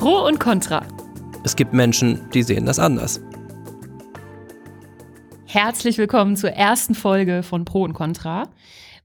[0.00, 0.82] Pro und Contra.
[1.44, 3.20] Es gibt Menschen, die sehen das anders.
[5.44, 8.48] Herzlich willkommen zur ersten Folge von Pro und Contra.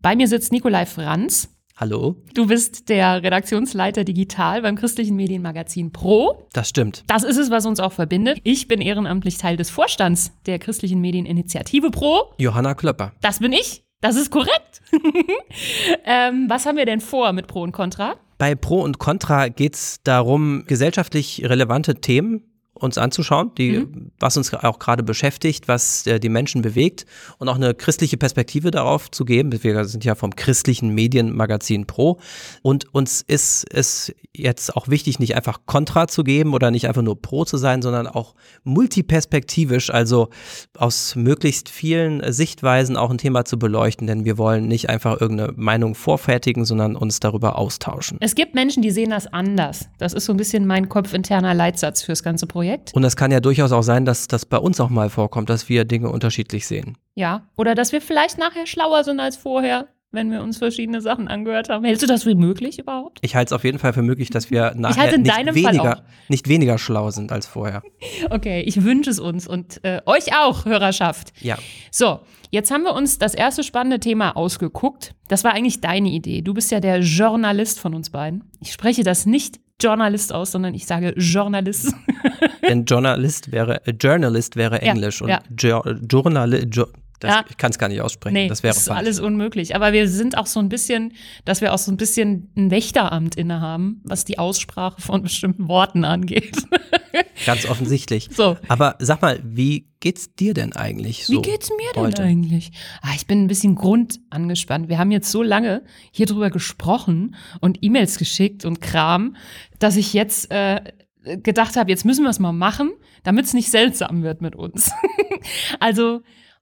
[0.02, 1.50] Bei mir sitzt Nikolai Franz.
[1.76, 2.16] Hallo?
[2.34, 6.48] Du bist der Redaktionsleiter Digital beim christlichen Medienmagazin Pro.
[6.54, 7.04] Das stimmt.
[7.08, 8.40] Das ist es, was uns auch verbindet.
[8.46, 12.32] Ich bin ehrenamtlich Teil des Vorstands der christlichen Medieninitiative Pro.
[12.38, 13.12] Johanna Klöpper.
[13.20, 13.84] Das bin ich.
[14.00, 14.82] Das ist korrekt.
[16.06, 18.16] ähm, was haben wir denn vor mit Pro und Contra?
[18.38, 22.42] Bei Pro und Contra geht es darum, gesellschaftlich relevante Themen
[22.76, 24.12] uns anzuschauen, die, mhm.
[24.20, 27.06] was uns auch gerade beschäftigt, was äh, die Menschen bewegt
[27.38, 29.52] und auch eine christliche Perspektive darauf zu geben.
[29.64, 32.20] Wir sind ja vom christlichen Medienmagazin Pro
[32.62, 37.02] und uns ist es jetzt auch wichtig, nicht einfach Kontra zu geben oder nicht einfach
[37.02, 40.30] nur Pro zu sein, sondern auch multiperspektivisch, also
[40.78, 45.54] aus möglichst vielen Sichtweisen auch ein Thema zu beleuchten, denn wir wollen nicht einfach irgendeine
[45.56, 48.18] Meinung vorfertigen, sondern uns darüber austauschen.
[48.20, 49.88] Es gibt Menschen, die sehen das anders.
[49.98, 52.65] Das ist so ein bisschen mein kopfinterner Leitsatz fürs ganze Projekt.
[52.66, 52.94] Projekt.
[52.94, 55.70] Und es kann ja durchaus auch sein, dass das bei uns auch mal vorkommt, dass
[55.70, 56.98] wir Dinge unterschiedlich sehen.
[57.16, 61.28] Ja, oder dass wir vielleicht nachher schlauer sind als vorher wenn wir uns verschiedene Sachen
[61.28, 61.84] angehört haben.
[61.84, 63.20] Hältst du das für möglich überhaupt?
[63.22, 66.78] Ich halte es auf jeden Fall für möglich, dass wir nachher nicht weniger, nicht weniger
[66.78, 67.84] schlau sind als vorher.
[68.30, 71.34] Okay, ich wünsche es uns und äh, euch auch, Hörerschaft.
[71.42, 71.58] Ja.
[71.92, 75.16] So, jetzt haben wir uns das erste spannende Thema ausgeguckt.
[75.28, 76.42] Das war eigentlich deine Idee.
[76.42, 78.46] Du bist ja der Journalist von uns beiden.
[78.62, 81.94] Ich spreche das nicht Journalist aus, sondern ich sage Journalist.
[82.68, 85.82] Denn Journalist wäre, äh, Journalist wäre Englisch ja, und ja.
[86.10, 86.76] Journalist.
[86.76, 86.86] Jo
[87.20, 87.46] das, ja.
[87.50, 88.34] Ich kann es gar nicht aussprechen.
[88.34, 89.00] Nee, das wäre das ist falsch.
[89.00, 89.76] alles unmöglich.
[89.76, 91.14] Aber wir sind auch so ein bisschen,
[91.46, 96.04] dass wir auch so ein bisschen ein Wächteramt innehaben, was die Aussprache von bestimmten Worten
[96.04, 96.58] angeht.
[97.46, 98.30] Ganz offensichtlich.
[98.32, 98.58] So.
[98.68, 101.34] Aber sag mal, wie geht's dir denn eigentlich so?
[101.34, 102.16] Wie geht's mir heute?
[102.16, 102.72] denn eigentlich?
[103.02, 104.90] Ah, ich bin ein bisschen grundangespannt.
[104.90, 109.36] Wir haben jetzt so lange hier drüber gesprochen und E-Mails geschickt und Kram,
[109.80, 110.82] dass ich jetzt äh,
[111.24, 112.92] gedacht habe, jetzt müssen wir es mal machen,
[113.24, 114.92] damit es nicht seltsam wird mit uns.
[115.80, 116.22] also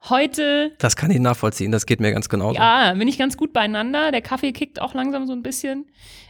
[0.10, 0.74] heute.
[0.80, 2.56] Das kann ich nachvollziehen, das geht mir ganz genauso.
[2.56, 4.12] Ja, bin ich ganz gut beieinander.
[4.12, 5.86] Der Kaffee kickt auch langsam so ein bisschen.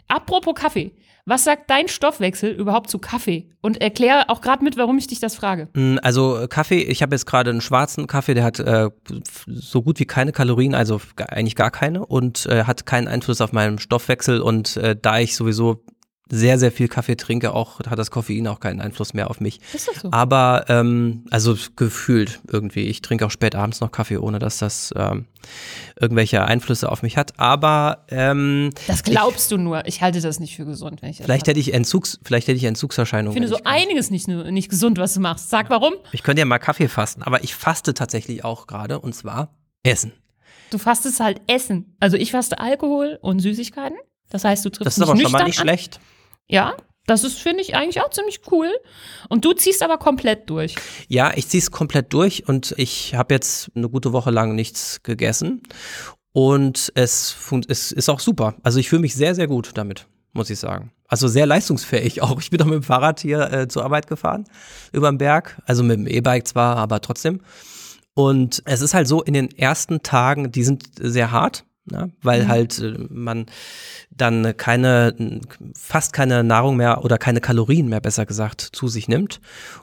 [0.07, 0.91] Apropos Kaffee.
[1.25, 3.47] Was sagt dein Stoffwechsel überhaupt zu Kaffee?
[3.61, 5.69] Und erklär auch gerade mit, warum ich dich das frage.
[5.73, 8.89] Mm, also Kaffee, ich habe jetzt gerade einen schwarzen Kaffee, der hat äh,
[9.47, 13.53] so gut wie keine Kalorien, also eigentlich gar keine und äh, hat keinen Einfluss auf
[13.53, 14.41] meinen Stoffwechsel.
[14.41, 15.85] Und äh, da ich sowieso
[16.31, 19.59] sehr, sehr viel Kaffee trinke, auch hat das Koffein auch keinen Einfluss mehr auf mich.
[19.73, 20.09] Ist das so?
[20.11, 22.85] Aber ähm, also gefühlt irgendwie.
[22.85, 25.25] Ich trinke auch spät abends noch Kaffee, ohne dass das ähm,
[26.00, 27.39] irgendwelche Einflüsse auf mich hat.
[27.39, 29.85] Aber ähm, das glaubst ich, du nur.
[29.85, 32.57] Ich halte das nicht für gesund, wenn ich das Vielleicht hätte ich Entzugs, vielleicht hätte
[32.57, 33.35] ich Entzugserscheinungen.
[33.38, 35.50] Ich finde so ich einiges nicht, nicht gesund, was du machst.
[35.50, 35.94] Sag warum?
[36.13, 40.13] Ich könnte ja mal Kaffee fasten, aber ich faste tatsächlich auch gerade und zwar Essen.
[40.72, 41.95] Du fastest halt Essen.
[42.00, 43.97] Also ich faste Alkohol und Süßigkeiten.
[44.29, 45.66] Das heißt, du triffst Das ist aber schon mal nicht an.
[45.67, 46.00] schlecht.
[46.47, 48.69] Ja, das ist, finde ich, eigentlich auch ziemlich cool.
[49.27, 50.75] Und du ziehst aber komplett durch.
[51.09, 55.03] Ja, ich ziehe es komplett durch und ich habe jetzt eine gute Woche lang nichts
[55.03, 55.61] gegessen.
[56.31, 57.35] Und es,
[57.67, 58.55] es ist auch super.
[58.63, 60.91] Also ich fühle mich sehr, sehr gut damit, muss ich sagen.
[61.07, 62.39] Also sehr leistungsfähig auch.
[62.39, 64.45] Ich bin auch mit dem Fahrrad hier äh, zur Arbeit gefahren,
[64.93, 65.61] über den Berg.
[65.65, 67.41] Also mit dem E-Bike zwar, aber trotzdem.
[68.15, 71.65] Und es ist halt so, in den ersten Tagen, die sind sehr hart.
[71.91, 72.13] Ja, ne?
[72.21, 72.47] weil mhm.
[72.47, 73.45] halt äh, man
[74.09, 75.41] dann keine,
[75.75, 79.41] fast keine Nahrung mehr oder keine Kalorien mehr, besser gesagt, zu sich nimmt.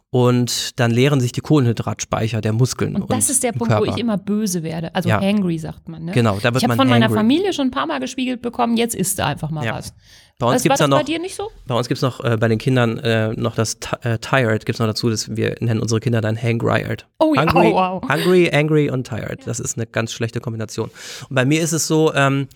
[0.09, 2.97] Und dann leeren sich die Kohlenhydratspeicher der Muskeln.
[2.97, 3.87] Und das und ist der Punkt, Körper.
[3.87, 4.95] wo ich immer böse werde.
[4.95, 5.21] Also ja.
[5.21, 6.07] hangry, sagt man.
[6.07, 6.13] Ne?
[6.13, 7.01] Genau, da wird ich man von hangry.
[7.01, 9.75] meiner Familie schon ein paar Mal gespiegelt bekommen, jetzt isst du einfach mal ja.
[9.75, 9.95] was.
[10.41, 11.51] Bei uns gibt es noch, bei dir nicht so?
[11.67, 14.77] Bei uns gibt es noch äh, bei den Kindern äh, noch das äh, Tired, gibt
[14.77, 17.07] es noch dazu, dass wir nennen unsere Kinder dann Hangried.
[17.19, 18.03] Oh ja, hungry, oh, wow.
[18.09, 19.47] Hungry, angry und tired.
[19.47, 20.91] Das ist eine ganz schlechte Kombination.
[21.29, 22.49] Und bei mir ist es so, ähm,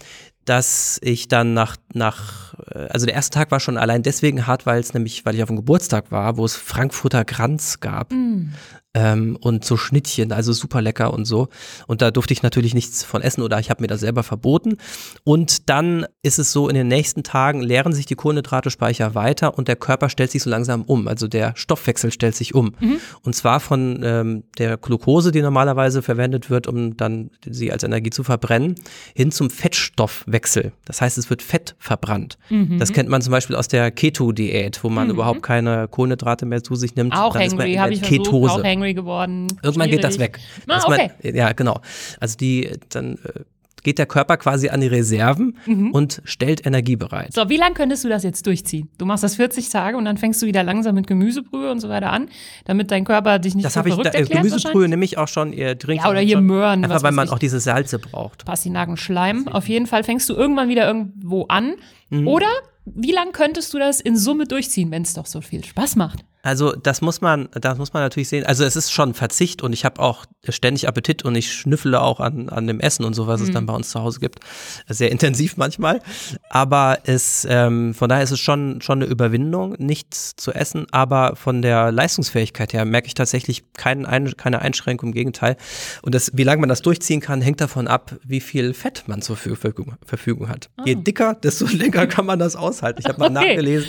[0.47, 4.65] dass ich dann nach, nach, äh, also der erste Tag war schon allein deswegen hart,
[4.67, 8.13] weil es nämlich, weil ich auf dem Geburtstag war, wo es Frankfurter Kranz gab.
[8.13, 8.49] Mm
[8.95, 11.49] ähm, und so Schnittchen, also super lecker und so.
[11.87, 14.77] Und da durfte ich natürlich nichts von essen oder ich habe mir das selber verboten.
[15.25, 19.69] Und dann ist es so, in den nächsten Tagen leeren sich die Kohlenhydrate-Speicher weiter und
[19.69, 21.09] der Körper stellt sich so langsam um.
[21.09, 22.75] Also der Stoffwechsel stellt sich um.
[22.81, 23.01] Mhm.
[23.23, 28.11] Und zwar von ähm, der Glucose, die normalerweise verwendet wird, um dann sie als Energie
[28.11, 28.77] zu verbrennen,
[29.15, 30.73] hin zum Fettstoffwechsel.
[30.85, 32.39] Das heißt, es wird Fett verbrannt.
[32.49, 32.79] Mhm.
[32.79, 35.15] Das kennt man zum Beispiel aus der Keto-Diät, wo man mhm.
[35.15, 37.13] überhaupt keine Kohlenhydrate mehr zu sich nimmt.
[37.15, 38.31] Auch hangry, habe ich Ketose.
[38.31, 39.47] Versucht, auch hangry hungry geworden.
[39.63, 39.91] Irgendwann Schwierig.
[39.91, 40.39] geht das weg.
[40.69, 41.11] Ah, okay.
[41.23, 41.81] Man, ja, genau.
[42.21, 43.41] Also die, dann äh,
[43.83, 45.91] geht der Körper quasi an die Reserven mhm.
[45.91, 47.33] und stellt Energie bereit.
[47.33, 48.89] So, wie lange könntest du das jetzt durchziehen?
[48.99, 51.89] Du machst das 40 Tage und dann fängst du wieder langsam mit Gemüsebrühe und so
[51.89, 52.29] weiter an,
[52.65, 55.29] damit dein Körper dich nicht das so ich, verrückt da, erklärt Gemüsebrühe nehme ich auch
[55.29, 56.85] schon, ihr trinkt Ja, oder hier schon, Möhren.
[56.85, 58.45] Einfach, weil man auch diese Salze braucht.
[58.45, 59.49] Pastinaken, Schleim.
[59.49, 61.75] Auf jeden Fall fängst du irgendwann wieder irgendwo an.
[62.09, 62.27] Mhm.
[62.27, 62.49] Oder
[62.87, 66.25] wie lang könntest du das in Summe durchziehen, wenn es doch so viel Spaß macht?
[66.45, 68.45] Also das muss man, das muss man natürlich sehen.
[68.45, 72.21] Also es ist schon Verzicht und ich habe auch ständig Appetit und ich schnüffele auch
[72.21, 73.47] an, an dem Essen und so, was mhm.
[73.47, 74.41] es dann bei uns zu Hause gibt.
[74.87, 76.03] Sehr intensiv manchmal.
[76.51, 80.87] Aber es, ähm, von daher ist es schon, schon eine Überwindung, nichts zu essen.
[80.91, 85.57] Aber von der Leistungsfähigkeit her merke ich tatsächlich kein, ein, keine Einschränkung, im Gegenteil.
[86.03, 89.23] Und das, wie lange man das durchziehen kann, hängt davon ab, wie viel Fett man
[89.23, 90.69] zur Verfügung, Verfügung hat.
[90.79, 90.83] Oh.
[90.85, 93.01] Je dicker, desto länger kann man das aushalten.
[93.01, 93.55] Ich habe mal okay.
[93.55, 93.89] nachgelesen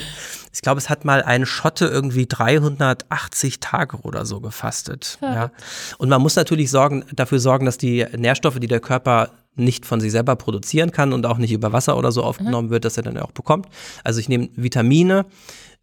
[0.55, 5.17] ich glaube, es hat mal ein Schotte irgendwie 380 Tage oder so gefastet.
[5.21, 5.33] Ja.
[5.33, 5.51] ja.
[5.97, 9.99] Und man muss natürlich sorgen, dafür sorgen, dass die Nährstoffe, die der Körper nicht von
[9.99, 12.71] sich selber produzieren kann und auch nicht über Wasser oder so aufgenommen mhm.
[12.71, 13.67] wird, dass er dann auch bekommt.
[14.05, 15.25] Also ich nehme Vitamine,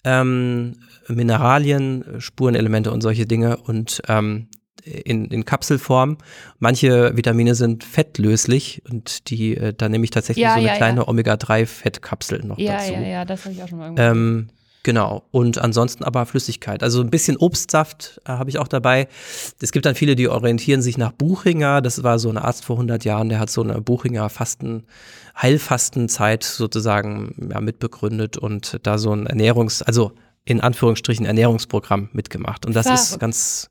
[0.05, 0.77] ähm,
[1.07, 4.49] Mineralien, Spurenelemente und solche Dinge und ähm,
[4.85, 6.17] in, in Kapselform.
[6.61, 10.77] Manche Vitamine sind fettlöslich und die, äh, da nehme ich tatsächlich ja, so eine ja,
[10.77, 11.09] kleine ja.
[11.09, 12.93] Omega-3-Fettkapsel noch ja, dazu.
[12.95, 14.49] Ja, ja, ja, das habe ich auch schon mal ähm,
[14.85, 15.23] Genau.
[15.31, 16.83] Und ansonsten aber Flüssigkeit.
[16.83, 19.07] Also ein bisschen Obstsaft äh, habe ich auch dabei.
[19.61, 21.81] Es gibt dann viele, die orientieren sich nach Buchinger.
[21.81, 24.85] Das war so ein Arzt vor 100 Jahren, der hat so eine Buchinger Fasten,
[25.41, 30.13] Heilfastenzeit sozusagen ja, mitbegründet und da so ein Ernährungs-, also
[30.45, 32.67] in Anführungsstrichen Ernährungsprogramm mitgemacht.
[32.67, 32.97] Und das Klar.
[32.97, 33.71] ist ganz,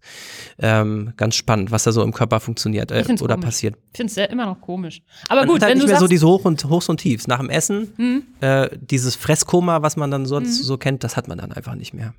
[0.58, 3.46] ähm, ganz spannend, was da so im Körper funktioniert äh, oder komisch.
[3.46, 3.76] passiert.
[3.92, 5.02] Ich finde es ja immer noch komisch.
[5.28, 6.88] Aber man gut, hat halt wenn nicht du mehr sagst, so diese Hoch und, Hochs
[6.88, 7.28] und Tiefs.
[7.28, 8.24] Nach dem Essen, mhm.
[8.40, 10.64] äh, dieses Fresskoma, was man dann sonst mhm.
[10.64, 12.14] so kennt, das hat man dann einfach nicht mehr.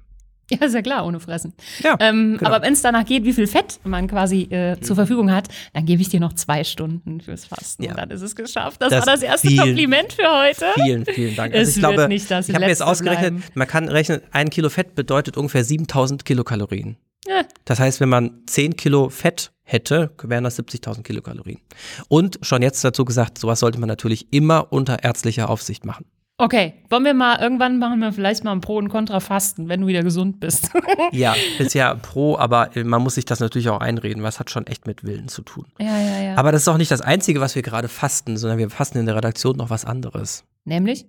[0.60, 1.54] Ja, ist ja klar, ohne Fressen.
[1.82, 2.50] Ja, ähm, genau.
[2.50, 5.86] Aber wenn es danach geht, wie viel Fett man quasi äh, zur Verfügung hat, dann
[5.86, 7.84] gebe ich dir noch zwei Stunden fürs Fasten.
[7.84, 7.92] Ja.
[7.92, 8.82] Und dann ist es geschafft.
[8.82, 10.66] Das, das war das erste viel, Kompliment für heute.
[10.74, 11.54] Vielen, vielen Dank.
[11.54, 13.52] Also es ich glaube, nicht das ich habe mir jetzt ausgerechnet, bleiben.
[13.54, 16.96] man kann rechnen, ein Kilo Fett bedeutet ungefähr 7000 Kilokalorien.
[17.26, 17.42] Ja.
[17.64, 21.60] Das heißt, wenn man 10 Kilo Fett hätte, wären das 70.000 Kilokalorien.
[22.08, 26.04] Und schon jetzt dazu gesagt, sowas sollte man natürlich immer unter ärztlicher Aufsicht machen.
[26.38, 29.82] Okay, wollen wir mal irgendwann machen wir vielleicht mal ein Pro und Contra Fasten, wenn
[29.82, 30.70] du wieder gesund bist.
[31.12, 34.66] ja, ist ja Pro, aber man muss sich das natürlich auch einreden, was hat schon
[34.66, 35.66] echt mit Willen zu tun.
[35.78, 36.34] Ja, ja, ja.
[36.36, 39.06] Aber das ist auch nicht das Einzige, was wir gerade fasten, sondern wir fasten in
[39.06, 40.44] der Redaktion noch was anderes.
[40.64, 41.06] Nämlich?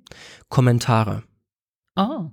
[0.50, 1.24] Kommentare.
[1.96, 2.30] Oh.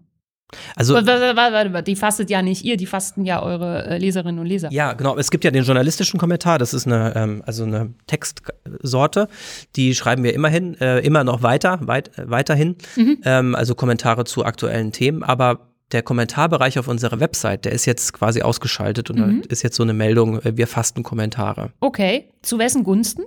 [0.76, 4.38] Also, warte, warte, warte, die fastet ja nicht ihr, die fasten ja eure äh, Leserinnen
[4.38, 4.69] und Leser.
[4.73, 5.17] Ja, genau.
[5.17, 9.29] Es gibt ja den journalistischen Kommentar, das ist eine, ähm, also eine Textsorte,
[9.76, 13.19] die schreiben wir immerhin, äh, immer noch weiter, weit, äh, weiterhin, mhm.
[13.25, 18.12] ähm, also Kommentare zu aktuellen Themen, aber der Kommentarbereich auf unserer Website, der ist jetzt
[18.12, 19.43] quasi ausgeschaltet und mhm.
[19.43, 21.73] da ist jetzt so eine Meldung, äh, wir fasten Kommentare.
[21.81, 23.25] Okay, zu wessen Gunsten?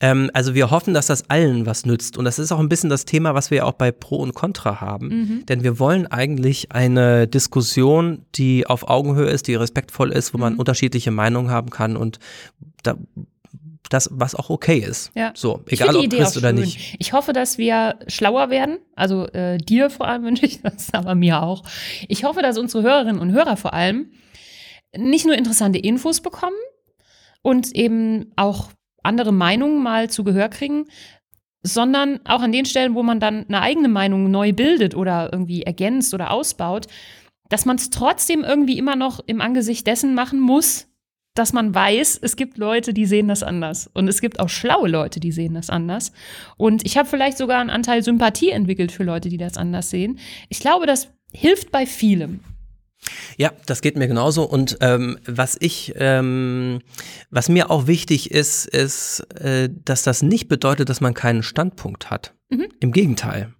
[0.00, 2.16] Ähm, also wir hoffen, dass das allen was nützt.
[2.16, 4.80] Und das ist auch ein bisschen das Thema, was wir auch bei Pro und Contra
[4.80, 5.08] haben.
[5.08, 5.46] Mhm.
[5.46, 10.54] Denn wir wollen eigentlich eine Diskussion, die auf Augenhöhe ist, die respektvoll ist, wo man
[10.54, 10.58] mhm.
[10.58, 12.18] unterschiedliche Meinungen haben kann und
[12.82, 12.96] da,
[13.90, 15.10] das, was auch okay ist.
[15.14, 15.32] Ja.
[15.34, 16.96] So, egal ob Christ oder nicht.
[16.98, 18.78] Ich hoffe, dass wir schlauer werden.
[18.94, 21.64] Also äh, dir vor allem wünsche ich das, aber mir auch.
[22.08, 24.12] Ich hoffe, dass unsere Hörerinnen und Hörer vor allem
[24.96, 26.56] nicht nur interessante Infos bekommen
[27.42, 28.70] und eben auch
[29.02, 30.86] andere Meinungen mal zu Gehör kriegen,
[31.62, 35.62] sondern auch an den Stellen, wo man dann eine eigene Meinung neu bildet oder irgendwie
[35.62, 36.86] ergänzt oder ausbaut,
[37.48, 40.86] dass man es trotzdem irgendwie immer noch im Angesicht dessen machen muss,
[41.34, 43.88] dass man weiß, es gibt Leute, die sehen das anders.
[43.92, 46.12] Und es gibt auch schlaue Leute, die sehen das anders.
[46.56, 50.18] Und ich habe vielleicht sogar einen Anteil Sympathie entwickelt für Leute, die das anders sehen.
[50.48, 52.40] Ich glaube, das hilft bei vielem.
[53.40, 54.44] Ja, das geht mir genauso.
[54.44, 56.80] Und ähm, was ich, ähm,
[57.30, 62.10] was mir auch wichtig ist, ist, äh, dass das nicht bedeutet, dass man keinen Standpunkt
[62.10, 62.34] hat.
[62.50, 62.68] Mhm.
[62.80, 63.54] Im Gegenteil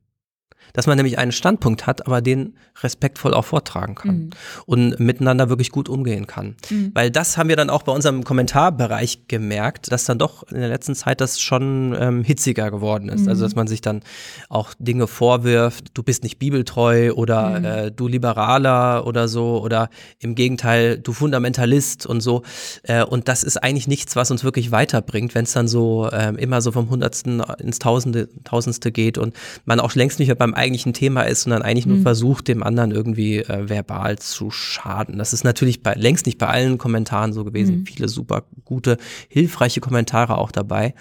[0.72, 4.30] dass man nämlich einen Standpunkt hat, aber den respektvoll auch vortragen kann mhm.
[4.66, 6.56] und miteinander wirklich gut umgehen kann.
[6.70, 6.92] Mhm.
[6.94, 10.68] Weil das haben wir dann auch bei unserem Kommentarbereich gemerkt, dass dann doch in der
[10.68, 13.12] letzten Zeit das schon ähm, hitziger geworden ist.
[13.12, 13.30] Also, mhm.
[13.30, 14.02] Also dass man sich dann
[14.48, 17.64] auch Dinge vorwirft, du bist nicht bibeltreu oder mhm.
[17.64, 22.42] äh, du Liberaler oder so oder im Gegenteil, du Fundamentalist und so.
[22.82, 26.34] Äh, und das ist eigentlich nichts, was uns wirklich weiterbringt, wenn es dann so äh,
[26.36, 29.34] immer so vom Hundertsten ins Tausende, Tausendste geht und
[29.64, 32.02] man auch längst nicht mehr beim eigentlichen Thema ist, sondern eigentlich nur mhm.
[32.02, 35.18] versucht, dem anderen irgendwie äh, verbal zu schaden.
[35.18, 37.80] Das ist natürlich bei, längst nicht bei allen Kommentaren so gewesen.
[37.80, 37.86] Mhm.
[37.86, 38.96] Viele super gute,
[39.28, 40.94] hilfreiche Kommentare auch dabei.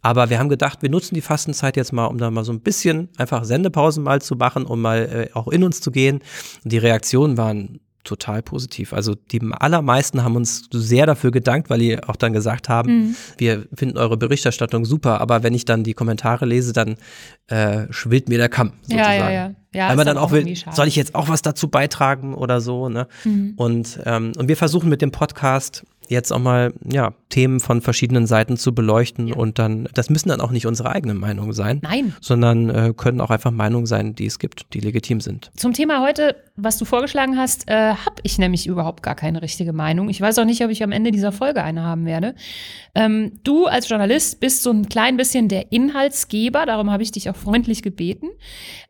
[0.00, 2.60] Aber wir haben gedacht, wir nutzen die Fastenzeit jetzt mal, um da mal so ein
[2.60, 6.20] bisschen einfach Sendepausen mal zu machen, um mal äh, auch in uns zu gehen.
[6.64, 8.92] Und die Reaktionen waren total positiv.
[8.92, 13.16] Also die allermeisten haben uns sehr dafür gedankt, weil die auch dann gesagt haben, mhm.
[13.38, 16.96] wir finden eure Berichterstattung super, aber wenn ich dann die Kommentare lese, dann
[17.48, 19.18] äh, schwillt mir der Kamm sozusagen.
[19.18, 19.54] Ja, ja, ja.
[19.72, 22.88] ja weil man dann auch will, soll ich jetzt auch was dazu beitragen oder so,
[22.88, 23.06] ne?
[23.24, 23.54] Mhm.
[23.56, 28.26] Und, ähm, und wir versuchen mit dem Podcast jetzt auch mal ja, Themen von verschiedenen
[28.26, 29.36] Seiten zu beleuchten ja.
[29.36, 31.80] und dann, das müssen dann auch nicht unsere eigenen Meinungen sein.
[31.82, 32.14] Nein.
[32.20, 35.50] Sondern äh, können auch einfach Meinungen sein, die es gibt, die legitim sind.
[35.56, 39.72] Zum Thema heute, was du vorgeschlagen hast, äh, habe ich nämlich überhaupt gar keine richtige
[39.72, 40.08] Meinung.
[40.08, 42.34] Ich weiß auch nicht, ob ich am Ende dieser Folge eine haben werde.
[42.94, 47.30] Ähm, du als Journalist bist so ein klein bisschen der Inhaltsgeber, darum habe ich dich
[47.30, 48.28] auch freundlich gebeten.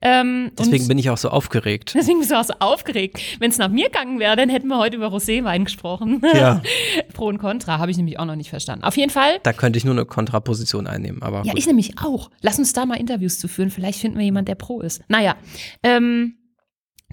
[0.05, 1.95] Ähm, deswegen bin ich auch so aufgeregt.
[1.97, 3.21] Deswegen bist du auch so aufgeregt.
[3.39, 6.21] Wenn es nach mir gegangen wäre, dann hätten wir heute über Roséwein gesprochen.
[6.35, 6.61] Ja.
[7.15, 8.85] Pro und Contra habe ich nämlich auch noch nicht verstanden.
[8.85, 9.39] Auf jeden Fall.
[9.45, 11.45] Da könnte ich nur eine Kontraposition einnehmen, aber.
[11.45, 11.59] Ja, gut.
[11.59, 12.31] ich nämlich auch.
[12.41, 13.71] Lass uns da mal Interviews zu führen.
[13.71, 15.03] Vielleicht finden wir jemanden, der Pro ist.
[15.07, 15.37] Naja,
[15.85, 16.35] ähm,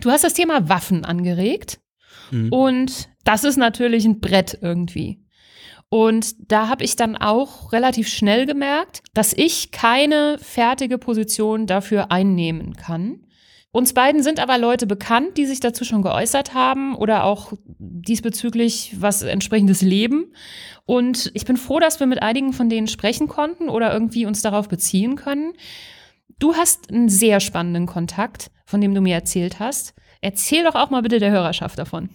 [0.01, 1.79] du hast das Thema Waffen angeregt.
[2.31, 2.51] Mhm.
[2.51, 5.23] Und das ist natürlich ein Brett irgendwie.
[5.89, 12.11] Und da habe ich dann auch relativ schnell gemerkt, dass ich keine fertige Position dafür
[12.11, 13.25] einnehmen kann.
[13.71, 18.95] Uns beiden sind aber Leute bekannt, die sich dazu schon geäußert haben oder auch diesbezüglich
[18.99, 20.33] was entsprechendes leben.
[20.85, 24.41] Und ich bin froh, dass wir mit einigen von denen sprechen konnten oder irgendwie uns
[24.41, 25.53] darauf beziehen können.
[26.39, 29.93] Du hast einen sehr spannenden Kontakt, von dem du mir erzählt hast.
[30.21, 32.09] Erzähl doch auch mal bitte der Hörerschaft davon.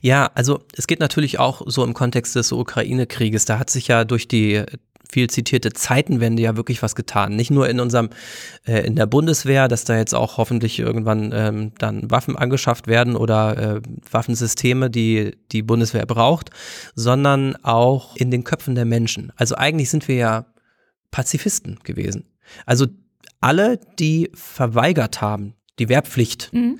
[0.00, 3.44] Ja, also es geht natürlich auch so im Kontext des Ukraine-Krieges.
[3.44, 4.64] Da hat sich ja durch die
[5.10, 7.36] viel zitierte Zeitenwende ja wirklich was getan.
[7.36, 8.10] Nicht nur in unserem,
[8.64, 13.16] äh, in der Bundeswehr, dass da jetzt auch hoffentlich irgendwann ähm, dann Waffen angeschafft werden
[13.16, 16.50] oder äh, Waffensysteme, die die Bundeswehr braucht,
[16.94, 19.32] sondern auch in den Köpfen der Menschen.
[19.36, 20.46] Also eigentlich sind wir ja
[21.10, 22.28] Pazifisten gewesen.
[22.64, 22.86] Also
[23.40, 26.78] alle, die verweigert haben, die Wehrpflicht, mhm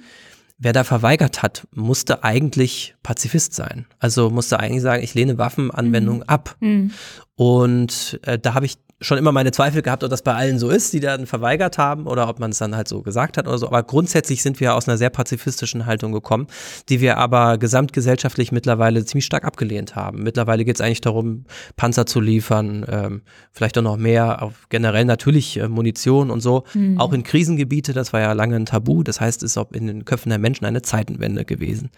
[0.60, 3.86] wer da verweigert hat, musste eigentlich Pazifist sein.
[3.98, 6.24] Also musste eigentlich sagen, ich lehne Waffenanwendung mhm.
[6.24, 6.56] ab.
[6.60, 6.92] Mhm.
[7.34, 10.68] Und äh, da habe ich schon immer meine Zweifel gehabt, ob das bei allen so
[10.68, 13.56] ist, die dann verweigert haben oder ob man es dann halt so gesagt hat oder
[13.56, 13.66] so.
[13.66, 16.46] Aber grundsätzlich sind wir aus einer sehr pazifistischen Haltung gekommen,
[16.88, 20.22] die wir aber gesamtgesellschaftlich mittlerweile ziemlich stark abgelehnt haben.
[20.22, 21.44] Mittlerweile geht es eigentlich darum,
[21.76, 26.64] Panzer zu liefern, ähm, vielleicht auch noch mehr, auf generell natürlich äh, Munition und so.
[26.74, 27.00] Mhm.
[27.00, 29.02] Auch in Krisengebiete, das war ja lange ein Tabu.
[29.02, 31.90] Das heißt, es ist auch in den Köpfen der Menschen eine Zeitenwende gewesen.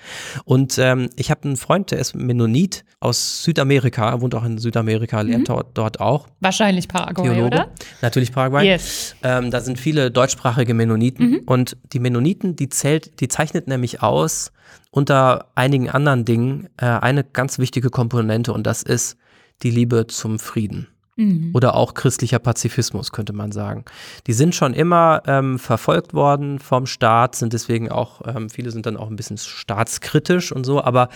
[0.45, 5.21] Und ähm, ich habe einen Freund, der ist Mennonit aus Südamerika, wohnt auch in Südamerika,
[5.23, 5.53] lernt mhm.
[5.53, 6.29] dort, dort auch.
[6.39, 7.47] Wahrscheinlich Paraguay, Theologe.
[7.47, 7.71] oder?
[8.01, 8.67] Natürlich Paraguay.
[8.67, 9.15] Yes.
[9.23, 11.31] Ähm, da sind viele deutschsprachige Mennoniten.
[11.31, 11.41] Mhm.
[11.47, 14.53] Und die Mennoniten, die zählt, die zeichnet nämlich aus
[14.91, 19.17] unter einigen anderen Dingen äh, eine ganz wichtige Komponente und das ist
[19.63, 20.89] die Liebe zum Frieden.
[21.17, 21.51] Mhm.
[21.55, 23.85] Oder auch christlicher Pazifismus, könnte man sagen.
[24.27, 28.87] Die sind schon immer ähm, verfolgt worden vom Staat, sind deswegen auch, ähm, viele sind
[28.87, 31.09] dann auch ein bisschen staatskritisch und so, aber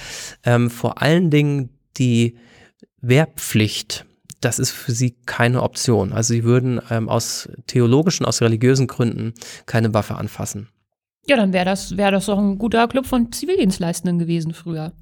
[0.45, 2.37] ähm, vor allen Dingen die
[3.01, 4.05] Wehrpflicht
[4.41, 6.13] das ist für sie keine Option.
[6.13, 9.35] Also sie würden ähm, aus theologischen, aus religiösen Gründen
[9.67, 10.69] keine Waffe anfassen.
[11.27, 14.93] Ja, dann wäre das, wär das doch ein guter Club von Zivildienstleistenden gewesen früher.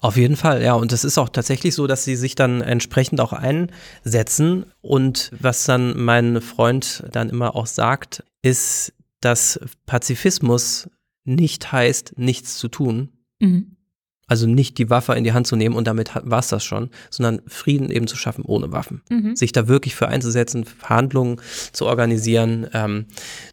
[0.00, 0.74] Auf jeden Fall, ja.
[0.74, 4.66] Und es ist auch tatsächlich so, dass sie sich dann entsprechend auch einsetzen.
[4.80, 10.90] Und was dann mein Freund dann immer auch sagt, ist, dass Pazifismus
[11.24, 13.76] nicht heißt, nichts zu tun, mhm.
[14.28, 16.90] Also nicht die Waffe in die Hand zu nehmen und damit war es das schon,
[17.10, 19.00] sondern Frieden eben zu schaffen ohne Waffen.
[19.08, 19.34] Mhm.
[19.34, 21.40] Sich da wirklich für einzusetzen, Verhandlungen
[21.72, 23.06] zu organisieren, ähm,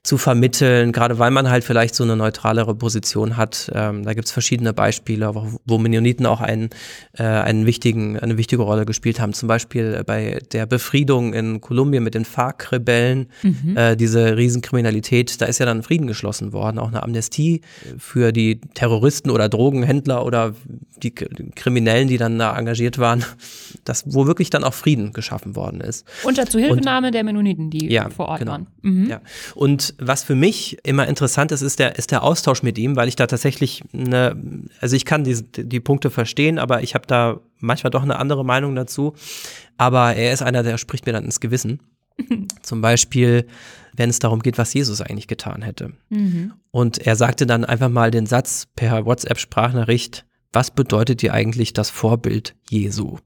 [0.04, 3.72] zu vermitteln, gerade weil man halt vielleicht so eine neutralere Position hat.
[3.74, 6.70] Ähm, da gibt es verschiedene Beispiele, wo, wo Mennoniten auch einen,
[7.14, 9.34] äh, einen wichtigen, eine wichtige Rolle gespielt haben.
[9.34, 13.78] Zum Beispiel bei der Befriedung in Kolumbien mit den FARC-Rebellen, mhm.
[13.78, 17.62] äh, diese Riesenkriminalität, da ist ja dann Frieden geschlossen worden, auch eine Amnestie
[17.98, 20.54] für die Terroristen oder Drogenhändler oder
[20.98, 23.24] die Kriminellen, die dann da engagiert waren,
[23.84, 26.06] dass, wo wirklich dann auch Frieden geschaffen worden ist.
[26.24, 28.52] Unter Zuhilfenahme der Mennoniten, die ja, vor Ort genau.
[28.54, 28.68] waren.
[28.82, 29.10] Mhm.
[29.10, 29.22] Ja.
[29.54, 33.08] Und was für mich immer interessant ist, ist der, ist der Austausch mit ihm, weil
[33.08, 34.36] ich da tatsächlich eine,
[34.80, 38.46] also ich kann die, die Punkte verstehen, aber ich habe da manchmal doch eine andere
[38.46, 39.14] Meinung dazu.
[39.78, 41.80] Aber er ist einer, der spricht mir dann ins Gewissen.
[42.62, 43.46] Zum Beispiel,
[43.96, 45.94] wenn es darum geht, was Jesus eigentlich getan hätte.
[46.10, 46.54] Mhm.
[46.72, 51.90] Und er sagte dann einfach mal den Satz per WhatsApp-Sprachnachricht, was bedeutet dir eigentlich das
[51.90, 53.18] Vorbild Jesu?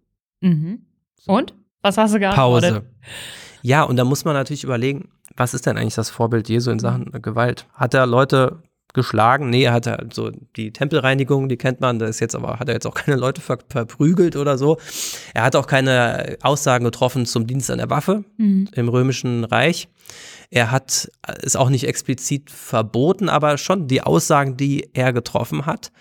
[0.41, 0.81] Mhm.
[1.27, 1.53] Und?
[1.81, 2.74] Was hast du geantwortet?
[2.74, 2.86] Pause.
[3.62, 6.79] Ja, und da muss man natürlich überlegen, was ist denn eigentlich das Vorbild Jesu in
[6.79, 7.67] Sachen Gewalt?
[7.74, 9.50] Hat er Leute geschlagen?
[9.50, 12.67] Nee, er hat halt so die Tempelreinigung, die kennt man, das ist jetzt aber, hat
[12.67, 14.77] er jetzt auch keine Leute ver verprügelt oder so.
[15.33, 18.69] Er hat auch keine Aussagen getroffen zum Dienst an der Waffe mhm.
[18.74, 19.88] im Römischen Reich.
[20.50, 21.12] Er hat
[21.43, 25.91] es auch nicht explizit verboten, aber schon die Aussagen, die er getroffen hat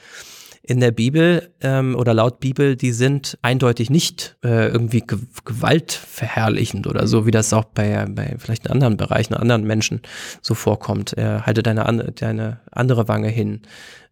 [0.68, 6.86] in der Bibel ähm, oder laut Bibel, die sind eindeutig nicht äh, irgendwie ge gewaltverherrlichend
[6.86, 10.02] oder so, wie das auch bei, bei vielleicht in anderen Bereichen, anderen Menschen
[10.42, 11.16] so vorkommt.
[11.16, 13.62] Äh, halte deine, an, deine andere Wange hin.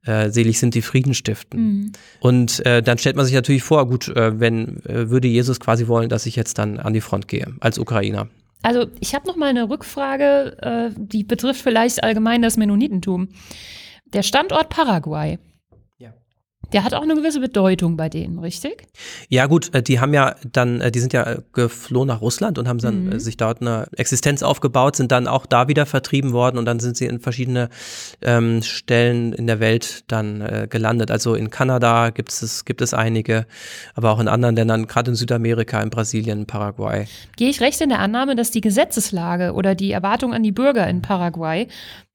[0.06, 1.60] Äh, selig sind die Frieden stiften.
[1.60, 1.92] Mhm.
[2.20, 5.88] Und äh, dann stellt man sich natürlich vor, gut, äh, wenn äh, würde Jesus quasi
[5.88, 8.28] wollen, dass ich jetzt dann an die Front gehe als Ukrainer.
[8.62, 13.28] Also ich habe noch mal eine Rückfrage, äh, die betrifft vielleicht allgemein das Mennonitentum.
[14.14, 15.38] Der Standort Paraguay.
[16.72, 18.88] Der hat auch eine gewisse Bedeutung bei denen, richtig?
[19.28, 22.68] Ja, gut, äh, die haben ja dann, äh, die sind ja geflohen nach Russland und
[22.68, 23.12] haben dann mhm.
[23.12, 26.80] Äh, sich dort eine Existenz aufgebaut, sind dann auch da wieder vertrieben worden und dann
[26.80, 27.68] sind sie in verschiedene
[28.22, 31.10] ähm, Stellen in der Welt dann äh, gelandet.
[31.10, 33.46] Also in Kanada gibt es, gibt es einige,
[33.94, 37.06] aber auch in anderen Ländern, gerade in Südamerika, in Brasilien, Paraguay.
[37.36, 40.88] Gehe ich recht in der Annahme, dass die Gesetzeslage oder die Erwartung an die Bürger
[40.88, 41.68] in Paraguay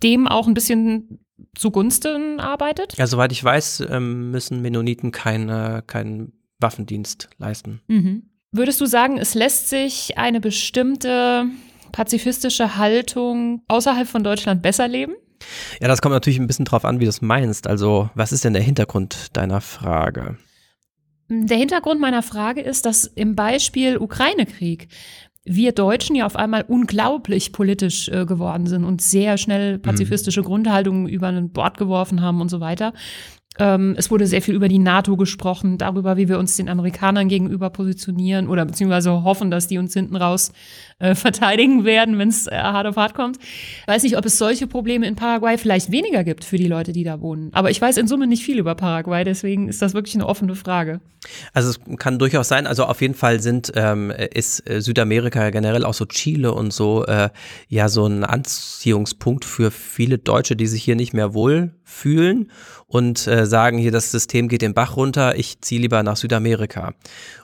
[0.03, 1.19] dem auch ein bisschen
[1.55, 2.97] zugunsten arbeitet?
[2.97, 7.81] Ja, soweit ich weiß, ähm, müssen Mennoniten keine, keinen Waffendienst leisten.
[7.87, 8.23] Mhm.
[8.51, 11.45] Würdest du sagen, es lässt sich eine bestimmte
[11.91, 15.13] pazifistische Haltung außerhalb von Deutschland besser leben?
[15.81, 17.67] Ja, das kommt natürlich ein bisschen drauf an, wie du es meinst.
[17.67, 20.37] Also, was ist denn der Hintergrund deiner Frage?
[21.29, 24.89] Der Hintergrund meiner Frage ist, dass im Beispiel Ukraine-Krieg
[25.43, 29.81] wir Deutschen ja auf einmal unglaublich politisch äh, geworden sind und sehr schnell mhm.
[29.81, 30.45] pazifistische mhm.
[30.45, 32.93] Grundhaltungen über ein Bord geworfen haben und so weiter.
[33.59, 37.27] Ähm, es wurde sehr viel über die NATO gesprochen, darüber, wie wir uns den Amerikanern
[37.27, 40.53] gegenüber positionieren oder beziehungsweise hoffen, dass die uns hinten raus
[40.99, 43.39] äh, verteidigen werden, wenn es äh, hart auf hart kommt.
[43.41, 46.93] Ich weiß nicht, ob es solche Probleme in Paraguay vielleicht weniger gibt für die Leute,
[46.93, 47.49] die da wohnen.
[47.53, 50.55] Aber ich weiß in Summe nicht viel über Paraguay, deswegen ist das wirklich eine offene
[50.55, 51.01] Frage.
[51.53, 55.83] Also es kann durchaus sein, also auf jeden Fall sind, ähm, ist äh, Südamerika generell
[55.83, 57.29] auch so Chile und so äh,
[57.67, 62.49] ja so ein Anziehungspunkt für viele Deutsche, die sich hier nicht mehr wohl fühlen
[62.91, 66.93] und äh, sagen, hier das System geht den Bach runter, ich ziehe lieber nach Südamerika.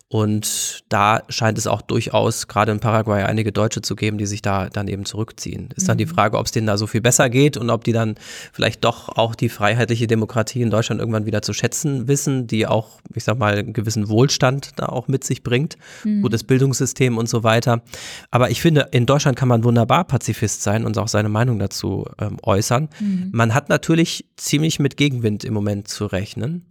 [0.09, 4.41] Und da scheint es auch durchaus gerade in Paraguay einige Deutsche zu geben, die sich
[4.41, 5.67] da dann eben zurückziehen.
[5.75, 6.11] Ist dann die mhm.
[6.11, 8.15] Frage, ob es denen da so viel besser geht und ob die dann
[8.53, 13.01] vielleicht doch auch die freiheitliche Demokratie in Deutschland irgendwann wieder zu schätzen wissen, die auch,
[13.15, 16.21] ich sag mal, einen gewissen Wohlstand da auch mit sich bringt, mhm.
[16.21, 17.81] gutes Bildungssystem und so weiter.
[18.31, 22.05] Aber ich finde, in Deutschland kann man wunderbar Pazifist sein und auch seine Meinung dazu
[22.17, 22.87] ähm, äußern.
[23.01, 23.29] Mhm.
[23.33, 26.65] Man hat natürlich ziemlich mit Gegenwind im Moment zu rechnen.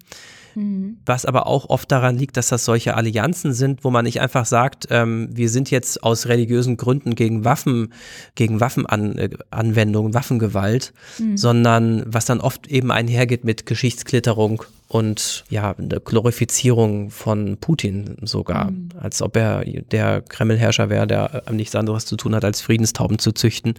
[0.57, 0.97] Mhm.
[1.05, 4.47] Was aber auch oft daran liegt, dass das solche Allianzen sind, wo man nicht einfach
[4.47, 7.93] sagt, ähm, wir sind jetzt aus religiösen Gründen gegen Waffen,
[8.35, 11.37] gegen Waffenanwendung, Waffengewalt, mhm.
[11.37, 18.71] sondern was dann oft eben einhergeht mit Geschichtsklitterung und ja, eine Glorifizierung von Putin sogar,
[18.71, 18.89] mhm.
[18.99, 23.33] als ob er der Kremlherrscher wäre, der nichts anderes zu tun hat, als Friedenstauben zu
[23.33, 23.75] züchten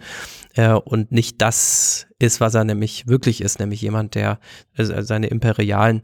[0.54, 4.38] äh, und nicht das ist, was er nämlich wirklich ist, nämlich jemand, der
[4.76, 6.02] äh, seine imperialen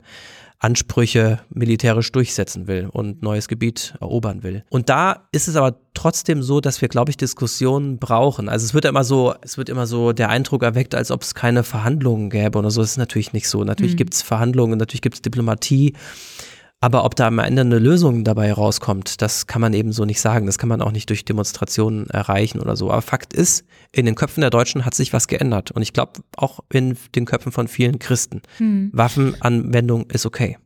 [0.58, 4.64] Ansprüche militärisch durchsetzen will und neues Gebiet erobern will.
[4.70, 8.48] Und da ist es aber trotzdem so, dass wir, glaube ich, Diskussionen brauchen.
[8.48, 11.34] Also es wird immer so, es wird immer so der Eindruck erweckt, als ob es
[11.34, 12.80] keine Verhandlungen gäbe oder so.
[12.80, 13.62] Das ist natürlich nicht so.
[13.64, 13.98] Natürlich mhm.
[13.98, 15.94] gibt es Verhandlungen, natürlich gibt es Diplomatie.
[16.84, 20.20] Aber ob da am Ende eine Lösung dabei rauskommt, das kann man eben so nicht
[20.20, 20.44] sagen.
[20.44, 22.90] Das kann man auch nicht durch Demonstrationen erreichen oder so.
[22.90, 25.70] Aber Fakt ist, in den Köpfen der Deutschen hat sich was geändert.
[25.70, 28.42] Und ich glaube auch in den Köpfen von vielen Christen.
[28.58, 28.90] Hm.
[28.92, 30.58] Waffenanwendung ist okay.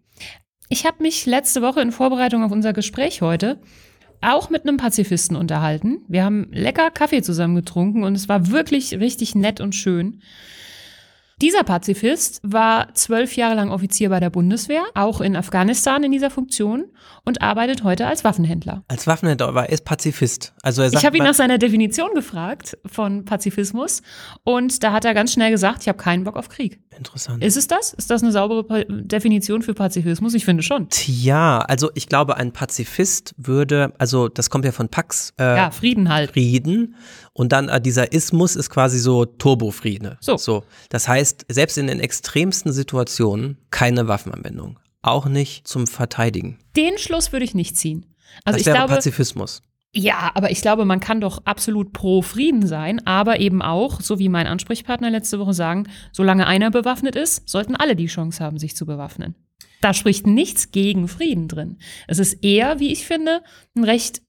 [0.68, 3.60] Ich habe mich letzte Woche in Vorbereitung auf unser Gespräch heute
[4.20, 5.98] auch mit einem Pazifisten unterhalten.
[6.08, 10.20] Wir haben lecker Kaffee zusammen getrunken und es war wirklich richtig nett und schön.
[11.40, 16.30] Dieser Pazifist war zwölf Jahre lang Offizier bei der Bundeswehr, auch in Afghanistan in dieser
[16.30, 16.86] Funktion
[17.24, 18.82] und arbeitet heute als Waffenhändler.
[18.88, 20.52] Als Waffenhändler, aber er ist Pazifist.
[20.62, 24.02] Also er sagt, ich habe ihn nach seiner Definition gefragt von Pazifismus
[24.42, 26.80] und da hat er ganz schnell gesagt, ich habe keinen Bock auf Krieg.
[26.96, 27.44] Interessant.
[27.44, 27.92] Ist es das?
[27.92, 30.34] Ist das eine saubere Definition für Pazifismus?
[30.34, 30.88] Ich finde schon.
[30.88, 35.32] Tja, also ich glaube, ein Pazifist würde, also das kommt ja von Pax.
[35.38, 36.32] Äh, ja, Frieden halt.
[36.32, 36.96] Frieden.
[37.38, 40.18] Und dann äh, dieser Ismus ist quasi so Turbofriede.
[40.20, 40.36] So.
[40.36, 40.64] so.
[40.88, 44.80] Das heißt, selbst in den extremsten Situationen keine Waffenanwendung.
[45.02, 46.58] Auch nicht zum Verteidigen.
[46.76, 48.06] Den Schluss würde ich nicht ziehen.
[48.44, 49.62] Also das ich wäre glaube, Pazifismus.
[49.94, 54.18] Ja, aber ich glaube, man kann doch absolut pro Frieden sein, aber eben auch, so
[54.18, 58.58] wie mein Ansprechpartner letzte Woche sagen, solange einer bewaffnet ist, sollten alle die Chance haben,
[58.58, 59.36] sich zu bewaffnen.
[59.80, 61.78] Da spricht nichts gegen Frieden drin.
[62.08, 63.44] Es ist eher, wie ich finde,
[63.76, 64.22] ein recht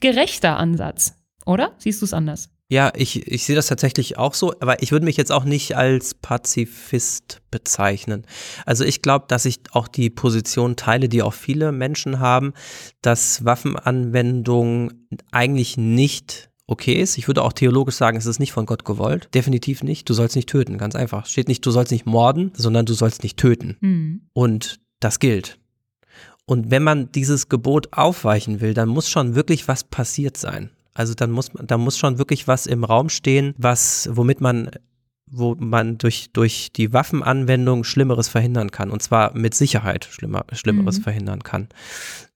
[0.00, 1.16] gerechter Ansatz.
[1.46, 1.74] Oder?
[1.78, 2.50] Siehst du es anders?
[2.68, 5.76] Ja, ich, ich sehe das tatsächlich auch so, aber ich würde mich jetzt auch nicht
[5.76, 8.24] als Pazifist bezeichnen.
[8.64, 12.54] Also ich glaube, dass ich auch die Position teile, die auch viele Menschen haben,
[13.02, 14.92] dass Waffenanwendung
[15.32, 17.18] eigentlich nicht okay ist.
[17.18, 19.28] Ich würde auch theologisch sagen, es ist nicht von Gott gewollt.
[19.34, 20.08] Definitiv nicht.
[20.08, 21.26] Du sollst nicht töten, ganz einfach.
[21.26, 23.76] Steht nicht, du sollst nicht morden, sondern du sollst nicht töten.
[23.80, 24.22] Mhm.
[24.32, 25.58] Und das gilt.
[26.46, 30.70] Und wenn man dieses Gebot aufweichen will, dann muss schon wirklich was passiert sein.
[30.94, 34.70] Also dann muss da muss schon wirklich was im Raum stehen, was, womit man
[35.32, 38.90] wo man durch, durch die Waffenanwendung Schlimmeres verhindern kann.
[38.90, 41.02] Und zwar mit Sicherheit Schlimmer, Schlimmeres mhm.
[41.02, 41.68] verhindern kann.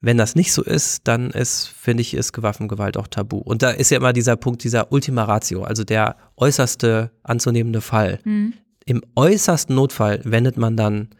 [0.00, 3.36] Wenn das nicht so ist, dann ist, finde ich, ist Waffengewalt auch tabu.
[3.36, 8.18] Und da ist ja immer dieser Punkt, dieser Ultima Ratio, also der äußerste anzunehmende Fall.
[8.24, 8.54] Mhm.
[8.86, 11.10] Im äußersten Notfall wendet man dann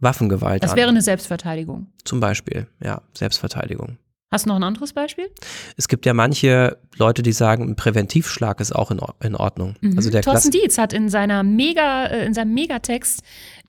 [0.00, 0.76] Waffengewalt das an.
[0.76, 1.86] Das wäre eine Selbstverteidigung.
[2.04, 3.98] Zum Beispiel, ja, Selbstverteidigung.
[4.32, 5.30] Hast du noch ein anderes Beispiel?
[5.76, 9.76] Es gibt ja manche Leute, die sagen, ein Präventivschlag ist auch in, in Ordnung.
[9.82, 9.98] Mhm.
[9.98, 13.22] Also der Thorsten Dietz hat in seiner Mega, äh, in seinem Megatext,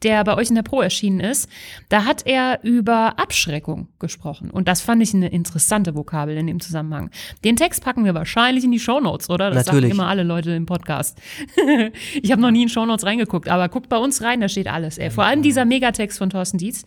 [0.04, 1.50] der bei euch in der Pro erschienen ist,
[1.90, 4.52] da hat er über Abschreckung gesprochen.
[4.52, 7.10] Und das fand ich eine interessante Vokabel in dem Zusammenhang.
[7.44, 9.50] Den Text packen wir wahrscheinlich in die Shownotes, oder?
[9.50, 9.90] Das Natürlich.
[9.90, 11.20] sagen immer alle Leute im Podcast.
[12.22, 14.98] ich habe noch nie in Shownotes reingeguckt, aber guckt bei uns rein, da steht alles.
[14.98, 15.12] Ey.
[15.12, 16.84] Vor allem dieser Megatext von Thorsten Dietz.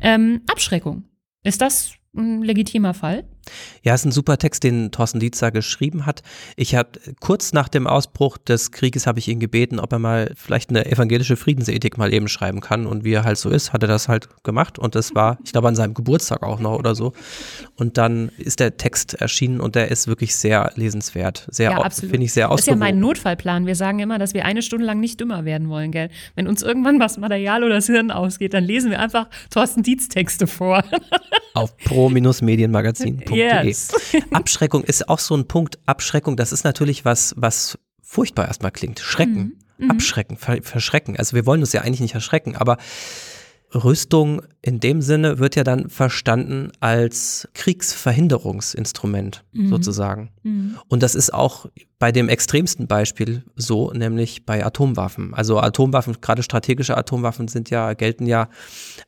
[0.00, 1.04] Ähm, Abschreckung.
[1.44, 3.24] Ist das ein legitimer Fall?
[3.82, 6.22] Ja, ist ein super Text, den Thorsten Dietzer geschrieben hat.
[6.56, 10.32] Ich habe kurz nach dem Ausbruch des Krieges habe ich ihn gebeten, ob er mal
[10.36, 12.86] vielleicht eine evangelische Friedensethik mal eben schreiben kann.
[12.86, 14.78] Und wie er halt so ist, hat er das halt gemacht.
[14.78, 17.12] Und das war, ich glaube, an seinem Geburtstag auch noch oder so.
[17.76, 21.46] Und dann ist der Text erschienen und der ist wirklich sehr lesenswert.
[21.50, 22.56] Sehr, ja, finde ich sehr ausgewogen.
[22.56, 23.66] Das ist ja mein Notfallplan.
[23.66, 26.10] Wir sagen immer, dass wir eine Stunde lang nicht dümmer werden wollen, gell?
[26.34, 30.08] Wenn uns irgendwann was Material oder das Hirn ausgeht, dann lesen wir einfach Thorsten Dietz
[30.08, 30.84] Texte vor.
[31.54, 31.74] Auf
[33.36, 33.92] Yes.
[34.32, 35.78] Abschreckung ist auch so ein Punkt.
[35.86, 39.00] Abschreckung, das ist natürlich was, was furchtbar erstmal klingt.
[39.00, 39.84] Schrecken, mhm.
[39.84, 39.90] mhm.
[39.90, 41.16] abschrecken, ver verschrecken.
[41.16, 42.76] Also wir wollen uns ja eigentlich nicht erschrecken, aber
[43.74, 49.68] Rüstung in dem Sinne wird ja dann verstanden als Kriegsverhinderungsinstrument mhm.
[49.68, 50.30] sozusagen.
[50.42, 50.78] Mhm.
[50.88, 51.66] Und das ist auch
[52.00, 55.34] bei dem extremsten Beispiel so, nämlich bei Atomwaffen.
[55.34, 58.48] Also Atomwaffen, gerade strategische Atomwaffen sind ja, gelten ja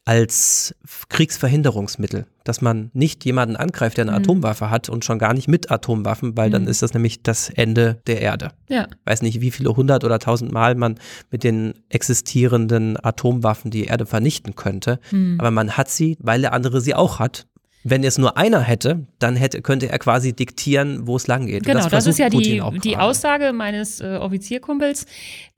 [0.04, 0.74] als
[1.08, 4.18] Kriegsverhinderungsmittel, dass man nicht jemanden angreift, der eine mhm.
[4.18, 6.68] Atomwaffe hat und schon gar nicht mit Atomwaffen, weil dann mhm.
[6.68, 8.50] ist das nämlich das Ende der Erde.
[8.68, 8.86] Ja.
[9.06, 10.96] Weiß nicht, wie viele hundert oder tausend Mal man
[11.30, 15.36] mit den existierenden Atomwaffen die Erde vernichten könnte, mhm.
[15.38, 17.46] aber man hat sie, weil der andere sie auch hat
[17.84, 21.64] wenn es nur einer hätte, dann hätte, könnte er quasi diktieren, wo es lang geht.
[21.64, 25.06] Genau, das, das, ist ja die, die Aussage meines äh, Offizierkumpels,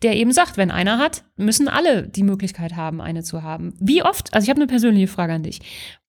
[0.02, 3.74] der eben sagt, wenn einer hat, müssen alle die Möglichkeit haben, eine zu haben.
[3.78, 5.60] Wie oft, also ich habe eine persönliche Frage an dich.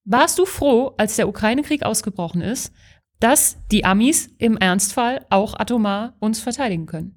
[0.06, 2.72] Warst du froh, als der Ukraine-Krieg ausgebrochen ist,
[3.20, 7.16] dass die Amis im Ernstfall auch atomar uns verteidigen können?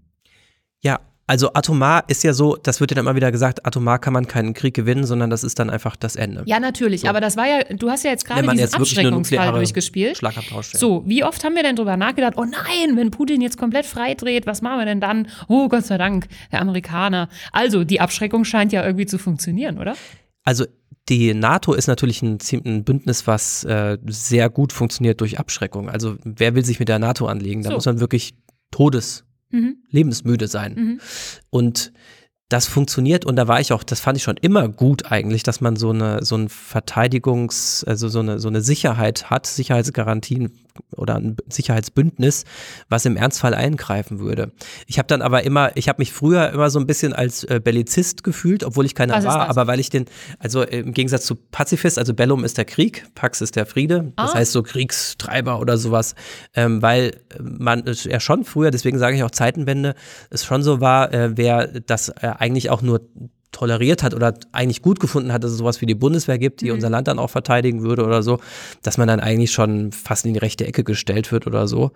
[0.80, 4.14] Ja, also atomar ist ja so, das wird ja dann immer wieder gesagt, atomar kann
[4.14, 6.42] man keinen Krieg gewinnen, sondern das ist dann einfach das Ende.
[6.46, 7.08] Ja, natürlich, so.
[7.08, 10.18] aber das war ja, du hast ja jetzt gerade diesen Abschreckungsfall durchgespielt.
[10.72, 14.46] So, wie oft haben wir denn drüber nachgedacht, oh nein, wenn Putin jetzt komplett freidreht,
[14.46, 15.28] was machen wir denn dann?
[15.48, 17.28] Oh, Gott sei Dank, der Amerikaner.
[17.52, 19.96] Also, die Abschreckung scheint ja irgendwie zu funktionieren, oder?
[20.44, 20.64] Also
[21.10, 25.90] die NATO ist natürlich ein, ein Bündnis, was äh, sehr gut funktioniert durch Abschreckung.
[25.90, 27.62] Also wer will sich mit der NATO anlegen?
[27.62, 27.74] Da so.
[27.74, 28.34] muss man wirklich
[28.70, 29.82] Todes mhm.
[29.90, 30.74] lebensmüde sein.
[30.74, 31.00] Mhm.
[31.50, 31.92] Und
[32.48, 35.60] das funktioniert und da war ich auch, das fand ich schon immer gut eigentlich, dass
[35.60, 40.52] man so eine so ein Verteidigungs, also so eine so eine Sicherheit hat, Sicherheitsgarantien
[40.90, 42.44] oder ein Sicherheitsbündnis,
[42.88, 44.52] was im Ernstfall eingreifen würde.
[44.86, 47.60] Ich habe dann aber immer, ich habe mich früher immer so ein bisschen als äh,
[47.62, 50.06] Bellizist gefühlt, obwohl ich keiner war, aber weil ich den,
[50.38, 54.32] also im Gegensatz zu Pazifist, also Bellum ist der Krieg, Pax ist der Friede, das
[54.32, 54.34] ah.
[54.34, 56.14] heißt so Kriegstreiber oder sowas,
[56.54, 59.94] ähm, weil man ja schon früher, deswegen sage ich auch Zeitenwende,
[60.30, 63.00] es schon so war, äh, wer das äh, eigentlich auch nur
[63.52, 66.66] toleriert hat oder eigentlich gut gefunden hat, dass es sowas wie die Bundeswehr gibt, die
[66.66, 66.74] mhm.
[66.74, 68.38] unser Land dann auch verteidigen würde oder so,
[68.82, 71.92] dass man dann eigentlich schon fast in die rechte Ecke gestellt wird oder so.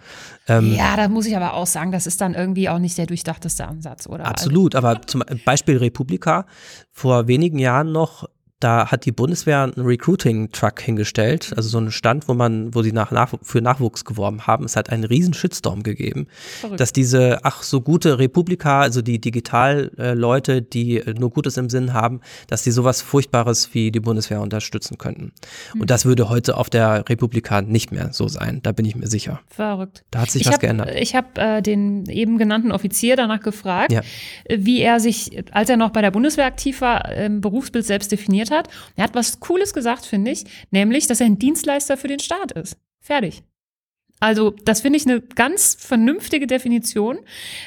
[0.48, 3.06] Ähm, ja, da muss ich aber auch sagen, das ist dann irgendwie auch nicht der
[3.06, 4.26] durchdachteste Ansatz, oder?
[4.26, 6.46] Absolut, aber zum Beispiel Republika,
[6.90, 8.28] vor wenigen Jahren noch
[8.62, 12.92] da hat die Bundeswehr einen Recruiting-Truck hingestellt, also so einen Stand, wo man, wo sie
[12.92, 14.64] nach, nach, für Nachwuchs geworben haben.
[14.64, 16.28] Es hat einen riesen Shitstorm gegeben,
[16.60, 16.80] Verrückt.
[16.80, 22.20] dass diese ach so gute Republika, also die Digital-Leute, die nur Gutes im Sinn haben,
[22.46, 25.32] dass die sowas Furchtbares wie die Bundeswehr unterstützen könnten.
[25.74, 25.80] Mhm.
[25.80, 29.08] Und das würde heute auf der Republika nicht mehr so sein, da bin ich mir
[29.08, 29.40] sicher.
[29.48, 30.04] Verrückt.
[30.10, 30.90] Da hat sich ich was hab, geändert.
[30.94, 34.02] Ich habe äh, den eben genannten Offizier danach gefragt, ja.
[34.48, 38.51] wie er sich, als er noch bei der Bundeswehr aktiv war, im Berufsbild selbst definiert
[38.52, 38.68] hat.
[38.96, 42.52] Er hat was Cooles gesagt, finde ich, nämlich, dass er ein Dienstleister für den Staat
[42.52, 42.76] ist.
[43.00, 43.42] Fertig.
[44.22, 47.18] Also das finde ich eine ganz vernünftige Definition.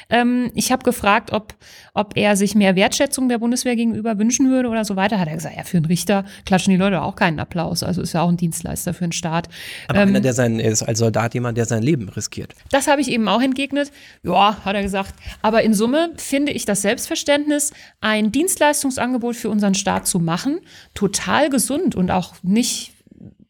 [0.08, 1.54] Ähm, ich habe gefragt, ob,
[1.92, 5.20] ob er sich mehr Wertschätzung der Bundeswehr gegenüber wünschen würde oder so weiter.
[5.20, 7.82] Hat er gesagt, ja, für einen Richter klatschen die Leute auch keinen Applaus.
[7.82, 9.50] Also ist ja auch ein Dienstleister für den Staat.
[9.88, 12.54] Aber ähm, einer, der sein, er ist als Soldat jemand, der sein Leben riskiert.
[12.70, 13.92] Das habe ich eben auch entgegnet.
[14.22, 15.14] Ja, hat er gesagt.
[15.42, 20.60] Aber in Summe finde ich das Selbstverständnis, ein Dienstleistungsangebot für unseren Staat zu machen,
[20.94, 22.95] total gesund und auch nicht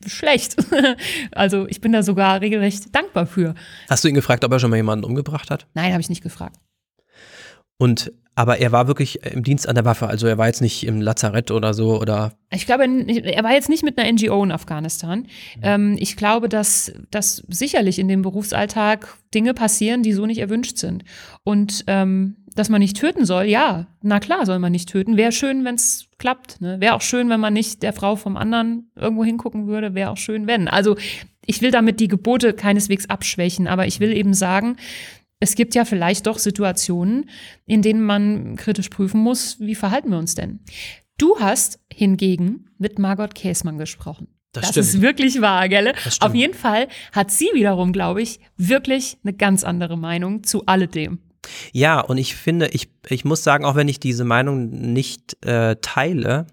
[0.08, 0.56] schlecht.
[1.32, 3.54] also ich bin da sogar regelrecht dankbar für.
[3.88, 5.66] Hast du ihn gefragt, ob er schon mal jemanden umgebracht hat?
[5.74, 6.56] Nein, habe ich nicht gefragt.
[7.78, 10.86] Und aber er war wirklich im Dienst an der Waffe, also er war jetzt nicht
[10.86, 12.34] im Lazarett oder so oder.
[12.52, 15.20] Ich glaube, er war jetzt nicht mit einer NGO in Afghanistan.
[15.20, 15.62] Mhm.
[15.62, 20.76] Ähm, ich glaube, dass, dass sicherlich in dem Berufsalltag Dinge passieren, die so nicht erwünscht
[20.76, 21.02] sind.
[21.44, 25.16] Und ähm, dass man nicht töten soll, ja, na klar soll man nicht töten.
[25.16, 26.60] Wäre schön, wenn es klappt.
[26.60, 26.78] Ne?
[26.78, 29.94] Wäre auch schön, wenn man nicht der Frau vom anderen irgendwo hingucken würde.
[29.94, 30.68] Wäre auch schön, wenn.
[30.68, 30.96] Also
[31.46, 34.76] ich will damit die Gebote keineswegs abschwächen, aber ich will eben sagen,
[35.40, 37.28] es gibt ja vielleicht doch Situationen,
[37.66, 40.60] in denen man kritisch prüfen muss, wie verhalten wir uns denn?
[41.18, 44.28] Du hast hingegen mit Margot Käßmann gesprochen.
[44.52, 45.92] Das, das ist wirklich wahr, gell?
[46.20, 51.18] Auf jeden Fall hat sie wiederum, glaube ich, wirklich eine ganz andere Meinung zu alledem.
[51.72, 55.76] Ja, und ich finde, ich, ich muss sagen, auch wenn ich diese Meinung nicht äh,
[55.82, 56.46] teile,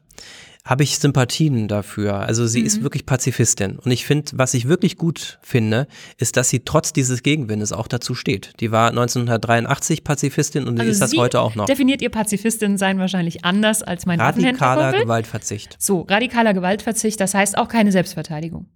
[0.65, 2.15] habe ich Sympathien dafür.
[2.15, 2.67] Also sie mhm.
[2.67, 3.79] ist wirklich Pazifistin.
[3.79, 7.87] Und ich finde, was ich wirklich gut finde, ist, dass sie trotz dieses Gegenwindes auch
[7.87, 8.53] dazu steht.
[8.61, 11.65] Die war 1983 Pazifistin und also ist das heute auch noch.
[11.65, 15.75] Definiert ihr Pazifistin sein wahrscheinlich anders als mein Radikaler Gewaltverzicht.
[15.79, 18.67] So, radikaler Gewaltverzicht, das heißt auch keine Selbstverteidigung.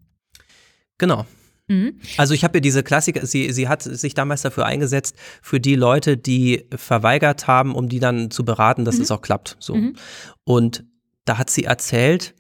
[0.97, 1.25] Genau.
[1.69, 1.99] Mhm.
[2.17, 5.75] Also ich habe ja diese Klassiker, sie, sie hat sich damals dafür eingesetzt, für die
[5.75, 9.03] Leute, die verweigert haben, um die dann zu beraten, dass mhm.
[9.03, 9.55] es auch klappt.
[9.59, 9.75] So.
[9.75, 9.95] Mhm.
[10.43, 10.85] Und
[11.27, 12.33] da hat sie erzählt,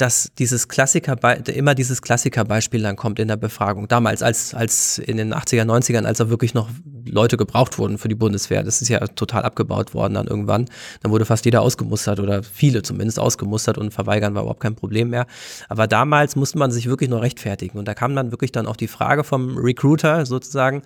[0.00, 3.86] dass dieses Klassiker, immer dieses Klassikerbeispiel dann kommt in der Befragung.
[3.88, 6.70] Damals, als, als in den 80er, 90ern, als da wirklich noch
[7.04, 8.62] Leute gebraucht wurden für die Bundeswehr.
[8.62, 10.66] Das ist ja total abgebaut worden dann irgendwann.
[11.02, 15.10] Dann wurde fast jeder ausgemustert oder viele zumindest ausgemustert und verweigern war überhaupt kein Problem
[15.10, 15.26] mehr.
[15.68, 17.78] Aber damals musste man sich wirklich nur rechtfertigen.
[17.78, 20.82] Und da kam dann wirklich dann auch die Frage vom Recruiter sozusagen,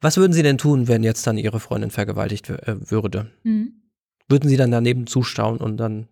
[0.00, 3.30] was würden Sie denn tun, wenn jetzt dann Ihre Freundin vergewaltigt äh, würde?
[3.44, 3.74] Mhm.
[4.28, 6.08] Würden Sie dann daneben zustauen und dann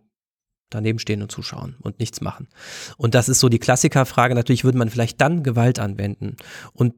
[0.71, 2.49] daneben stehen und zuschauen und nichts machen.
[2.97, 4.35] Und das ist so die Klassikerfrage.
[4.35, 6.37] Natürlich würde man vielleicht dann Gewalt anwenden.
[6.73, 6.95] Und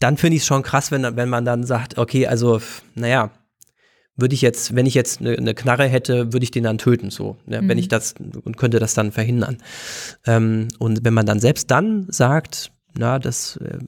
[0.00, 2.60] dann finde ich es schon krass, wenn, wenn man dann sagt, okay, also,
[2.94, 3.30] naja,
[4.16, 7.10] würde ich jetzt, wenn ich jetzt eine, eine Knarre hätte, würde ich den dann töten,
[7.10, 7.68] so, ne, mhm.
[7.68, 8.14] wenn ich das
[8.44, 9.58] und könnte das dann verhindern.
[10.26, 13.78] Ähm, und wenn man dann selbst dann sagt, na, das äh,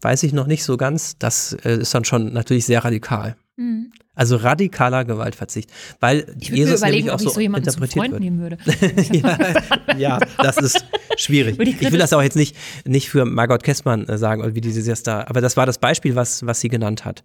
[0.00, 3.36] weiß ich noch nicht so ganz, das äh, ist dann schon natürlich sehr radikal.
[3.56, 3.92] Mhm.
[4.18, 8.20] Also radikaler Gewaltverzicht, weil ich Jesus mir überlegen, ob ich so, jemanden zum Freund wird.
[8.20, 8.58] nehmen würde.
[9.12, 9.38] ja,
[9.96, 10.84] ja, das ist
[11.16, 11.56] schwierig.
[11.60, 15.04] Ich will das auch jetzt nicht, nicht für Margot Kessmann äh, sagen, wie diese das
[15.04, 17.22] da, aber das war das Beispiel, was, was sie genannt hat.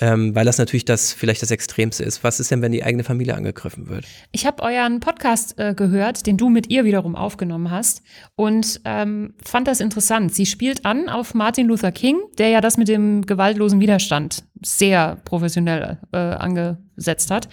[0.00, 2.24] Ähm, weil das natürlich das vielleicht das Extremste ist.
[2.24, 4.04] Was ist denn, wenn die eigene Familie angegriffen wird?
[4.32, 8.02] Ich habe euren Podcast äh, gehört, den du mit ihr wiederum aufgenommen hast
[8.34, 10.34] und ähm, fand das interessant.
[10.34, 15.16] Sie spielt an auf Martin Luther King, der ja das mit dem gewaltlosen Widerstand sehr
[15.24, 17.48] professionell äh, angesetzt hat.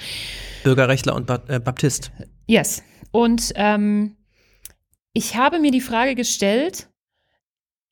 [0.63, 2.11] Bürgerrechtler und ba äh, Baptist.
[2.47, 2.83] Yes.
[3.11, 4.15] Und ähm,
[5.13, 6.89] ich habe mir die Frage gestellt,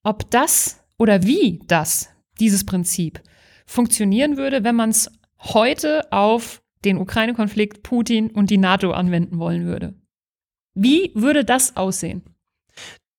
[0.03, 3.21] ob das oder wie das, dieses Prinzip,
[3.65, 9.65] funktionieren würde, wenn man es heute auf den Ukraine-Konflikt, Putin und die NATO anwenden wollen
[9.65, 9.93] würde.
[10.73, 12.23] Wie würde das aussehen?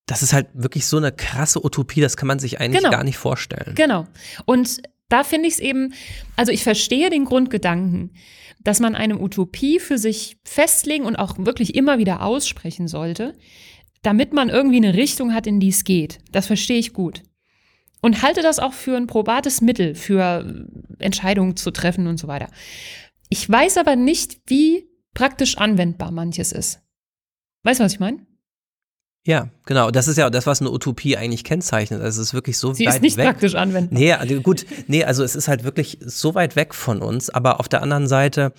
[0.07, 2.91] Das ist halt wirklich so eine krasse Utopie, das kann man sich eigentlich genau.
[2.91, 3.75] gar nicht vorstellen.
[3.77, 4.07] Genau.
[4.45, 5.93] Und da finde ich es eben,
[6.37, 8.15] also ich verstehe den Grundgedanken,
[8.63, 13.37] dass man eine Utopie für sich festlegen und auch wirklich immer wieder aussprechen sollte,
[14.03, 16.19] damit man irgendwie eine Richtung hat, in die es geht.
[16.33, 17.23] Das verstehe ich gut.
[18.03, 20.67] Und halte das auch für ein probates Mittel, für
[20.99, 22.49] Entscheidungen zu treffen und so weiter.
[23.29, 26.81] Ich weiß aber nicht, wie praktisch anwendbar manches ist.
[27.63, 28.27] Weißt du, was ich meine?
[29.27, 29.91] Ja, genau.
[29.91, 32.01] Das ist ja das, was eine Utopie eigentlich kennzeichnet.
[32.01, 33.27] Also es ist wirklich so Sie weit ist nicht weg.
[33.27, 33.99] praktisch anwendbar.
[33.99, 37.29] Nee, also gut, nee, also es ist halt wirklich so weit weg von uns.
[37.29, 38.53] Aber auf der anderen Seite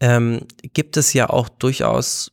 [0.00, 0.42] ähm,
[0.74, 2.32] gibt es ja auch durchaus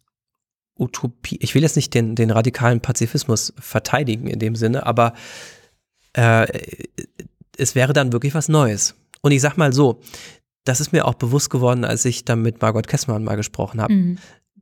[0.77, 1.37] Utopie.
[1.41, 5.13] Ich will jetzt nicht den, den radikalen Pazifismus verteidigen in dem Sinne, aber
[6.13, 6.45] äh,
[7.57, 8.93] es wäre dann wirklich was Neues.
[9.21, 9.99] Und ich sag mal so,
[10.63, 13.93] das ist mir auch bewusst geworden, als ich dann mit Margot Kessmann mal gesprochen habe.
[13.93, 14.17] Mhm.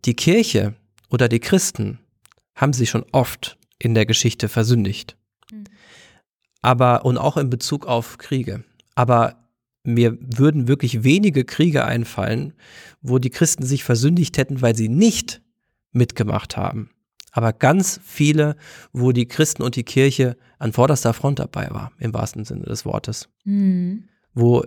[0.06, 0.76] Die Kirche
[1.10, 2.00] oder die Christen
[2.56, 5.18] haben sie schon oft in der Geschichte versündigt.
[5.52, 5.66] Mhm.
[6.62, 8.64] Aber, und auch in Bezug auf Kriege.
[8.96, 9.36] Aber
[9.84, 12.54] mir würden wirklich wenige Kriege einfallen,
[13.02, 15.42] wo die Christen sich versündigt hätten, weil sie nicht
[15.92, 16.90] mitgemacht haben.
[17.36, 18.56] aber ganz viele,
[18.94, 22.86] wo die Christen und die Kirche an vorderster Front dabei war, im wahrsten Sinne des
[22.86, 23.28] Wortes.
[23.44, 24.06] Mhm.
[24.34, 24.64] Wo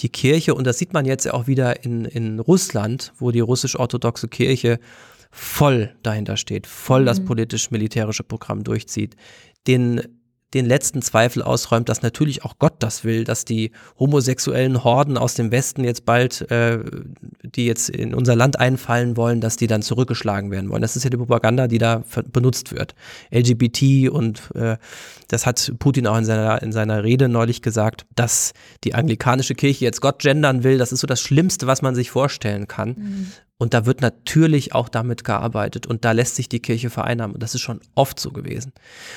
[0.00, 4.26] die Kirche, und das sieht man jetzt auch wieder in, in Russland, wo die russisch-orthodoxe
[4.26, 4.80] Kirche
[5.32, 7.06] voll dahinter steht, voll mhm.
[7.06, 9.16] das politisch-militärische Programm durchzieht,
[9.66, 10.02] den
[10.54, 15.34] den letzten Zweifel ausräumt, dass natürlich auch Gott das will, dass die homosexuellen Horden aus
[15.34, 16.78] dem Westen jetzt bald, äh,
[17.42, 20.82] die jetzt in unser Land einfallen wollen, dass die dann zurückgeschlagen werden wollen.
[20.82, 22.94] Das ist ja die Propaganda, die da benutzt wird.
[23.30, 24.76] LGBT und äh,
[25.28, 28.52] das hat Putin auch in seiner, in seiner Rede neulich gesagt, dass
[28.84, 30.76] die anglikanische Kirche jetzt Gott gendern will.
[30.76, 32.88] Das ist so das Schlimmste, was man sich vorstellen kann.
[32.90, 33.32] Mhm.
[33.62, 37.34] Und da wird natürlich auch damit gearbeitet und da lässt sich die Kirche vereinnahmen.
[37.34, 38.72] Und das ist schon oft so gewesen.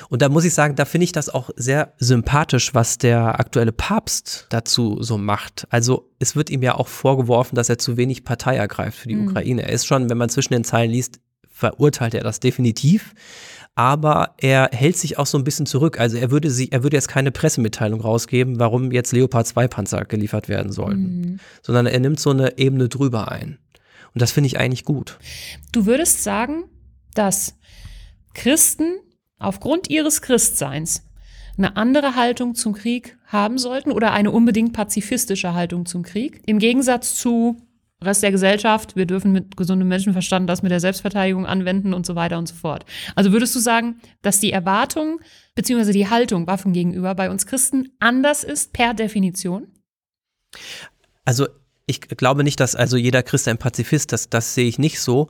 [0.09, 3.71] Und da muss ich sagen, da finde ich das auch sehr sympathisch, was der aktuelle
[3.71, 5.65] Papst dazu so macht.
[5.71, 9.15] Also es wird ihm ja auch vorgeworfen, dass er zu wenig Partei ergreift für die
[9.15, 9.29] mhm.
[9.29, 9.63] Ukraine.
[9.63, 13.15] Er ist schon, wenn man zwischen den Zeilen liest, verurteilt er das definitiv.
[13.73, 15.99] Aber er hält sich auch so ein bisschen zurück.
[15.99, 20.05] Also er würde sie, er würde jetzt keine Pressemitteilung rausgeben, warum jetzt Leopard 2 Panzer
[20.05, 21.39] geliefert werden sollten, mhm.
[21.63, 23.57] sondern er nimmt so eine Ebene drüber ein.
[24.15, 25.19] Und das finde ich eigentlich gut.
[25.71, 26.63] Du würdest sagen,
[27.13, 27.57] dass
[28.33, 28.95] Christen
[29.37, 31.03] aufgrund ihres Christseins
[31.57, 36.41] eine andere Haltung zum Krieg haben sollten oder eine unbedingt pazifistische Haltung zum Krieg.
[36.45, 37.57] Im Gegensatz zu
[38.01, 42.15] Rest der Gesellschaft, wir dürfen mit gesundem Menschenverstand das mit der Selbstverteidigung anwenden und so
[42.15, 42.85] weiter und so fort.
[43.15, 45.19] Also würdest du sagen, dass die Erwartung
[45.55, 45.91] bzw.
[45.91, 49.67] die Haltung Waffen gegenüber bei uns Christen anders ist per Definition?
[51.23, 51.47] Also
[51.85, 55.27] ich glaube nicht, dass also jeder Christ ein Pazifist, das, das sehe ich nicht so.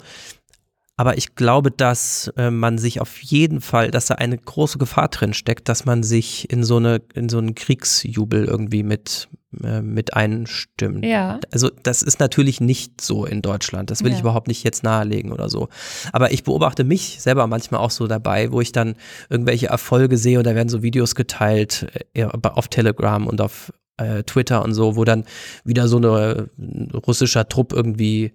[0.97, 5.09] Aber ich glaube, dass äh, man sich auf jeden Fall, dass da eine große Gefahr
[5.09, 9.27] drin steckt, dass man sich in so eine, in so einen Kriegsjubel irgendwie mit,
[9.61, 11.03] äh, mit einstimmt.
[11.03, 11.41] Ja.
[11.51, 13.91] Also das ist natürlich nicht so in Deutschland.
[13.91, 14.15] Das will ja.
[14.15, 15.67] ich überhaupt nicht jetzt nahelegen oder so.
[16.13, 18.95] Aber ich beobachte mich selber manchmal auch so dabei, wo ich dann
[19.29, 23.73] irgendwelche Erfolge sehe und da werden so Videos geteilt äh, auf Telegram und auf,
[24.23, 25.25] Twitter und so, wo dann
[25.63, 28.33] wieder so eine äh, russischer Trupp irgendwie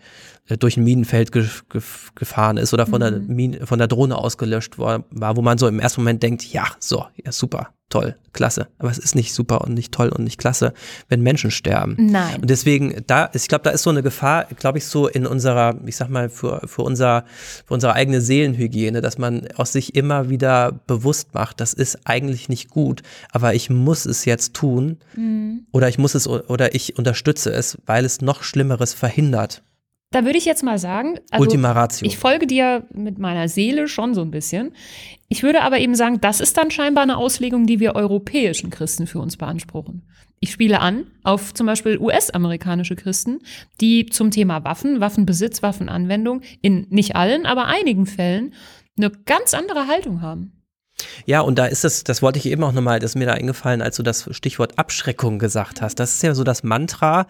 [0.48, 1.82] äh, durch ein Minenfeld ge ge
[2.14, 3.04] gefahren ist oder von, mhm.
[3.04, 6.66] der Mine, von der Drohne ausgelöscht war, wo man so im ersten Moment denkt, ja,
[6.78, 8.68] so, ja, super, toll, klasse.
[8.79, 10.72] Aber es ist nicht super und nicht toll und nicht klasse,
[11.09, 11.96] wenn Menschen sterben.
[11.98, 12.40] Nein.
[12.40, 15.26] Und deswegen, da ist, ich glaube, da ist so eine Gefahr, glaube ich, so in
[15.26, 17.24] unserer, ich sag mal, für, für, unser,
[17.66, 22.48] für unsere eigene Seelenhygiene, dass man aus sich immer wieder bewusst macht, das ist eigentlich
[22.48, 25.66] nicht gut, aber ich muss es jetzt tun mhm.
[25.72, 29.62] oder ich muss es oder ich unterstütze es, weil es noch Schlimmeres verhindert.
[30.12, 32.04] Da würde ich jetzt mal sagen, also Ultima Ratio.
[32.04, 34.74] ich folge dir mit meiner Seele schon so ein bisschen.
[35.28, 39.06] Ich würde aber eben sagen, das ist dann scheinbar eine Auslegung, die wir europäischen Christen
[39.06, 40.02] für uns beanspruchen.
[40.40, 43.38] Ich spiele an auf zum Beispiel US-amerikanische Christen,
[43.80, 48.54] die zum Thema Waffen, Waffenbesitz, Waffenanwendung in nicht allen, aber einigen Fällen
[48.96, 50.60] eine ganz andere Haltung haben.
[51.24, 53.34] Ja, und da ist es, das wollte ich eben auch nochmal, das ist mir da
[53.34, 56.00] eingefallen, als du das Stichwort Abschreckung gesagt hast.
[56.00, 57.26] Das ist ja so das Mantra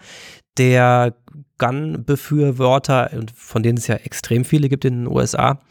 [0.57, 1.15] der
[1.61, 5.61] Gun-Befürworter, von denen es ja extrem viele gibt in den USA.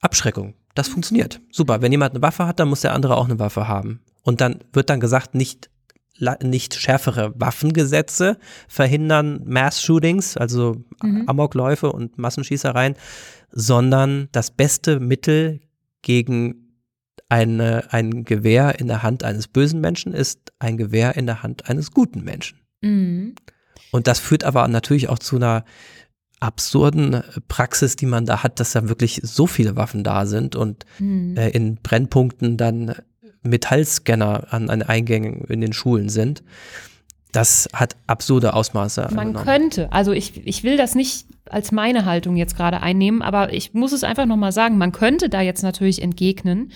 [0.00, 0.54] Abschreckung.
[0.74, 1.40] Das funktioniert.
[1.52, 1.82] Super.
[1.82, 4.00] Wenn jemand eine Waffe hat, dann muss der andere auch eine Waffe haben.
[4.22, 5.70] Und dann wird dann gesagt, nicht
[6.44, 11.24] nicht schärfere Waffengesetze verhindern Mass-Shootings, also mhm.
[11.26, 12.94] Amokläufe und Massenschießereien,
[13.50, 15.60] sondern das beste Mittel
[16.02, 16.78] gegen
[17.28, 21.68] eine, ein Gewehr in der Hand eines bösen Menschen ist ein Gewehr in der Hand
[21.68, 22.60] eines guten Menschen.
[22.80, 23.34] Mhm.
[23.94, 25.64] Und das führt aber natürlich auch zu einer
[26.40, 30.84] absurden Praxis, die man da hat, dass da wirklich so viele Waffen da sind und
[30.98, 31.36] mhm.
[31.36, 32.96] äh, in Brennpunkten dann
[33.44, 36.42] Metallscanner an, an Eingängen in den Schulen sind.
[37.30, 39.10] Das hat absurde Ausmaße.
[39.14, 39.46] Man genommen.
[39.46, 43.74] könnte, also ich, ich will das nicht als meine Haltung jetzt gerade einnehmen, aber ich
[43.74, 46.72] muss es einfach nochmal sagen, man könnte da jetzt natürlich entgegnen.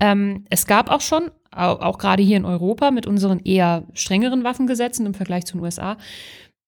[0.00, 4.42] Ähm, es gab auch schon, auch, auch gerade hier in Europa mit unseren eher strengeren
[4.42, 5.96] Waffengesetzen im Vergleich zu den USA,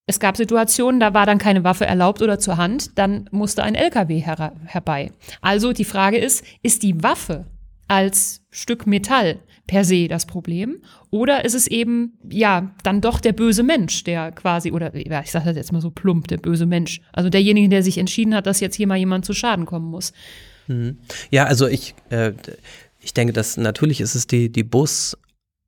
[0.09, 3.75] es gab Situationen, da war dann keine Waffe erlaubt oder zur Hand, dann musste ein
[3.75, 5.11] LKW her herbei.
[5.39, 7.45] Also die Frage ist, ist die Waffe
[7.87, 10.81] als Stück Metall per se das Problem?
[11.11, 15.29] Oder ist es eben, ja, dann doch der böse Mensch, der quasi, oder ja, ich
[15.29, 17.01] sage das jetzt mal so plump, der böse Mensch.
[17.13, 20.11] Also derjenige, der sich entschieden hat, dass jetzt hier mal jemand zu Schaden kommen muss.
[20.65, 20.97] Mhm.
[21.29, 22.33] Ja, also ich, äh,
[22.99, 24.63] ich denke, dass natürlich ist es die, die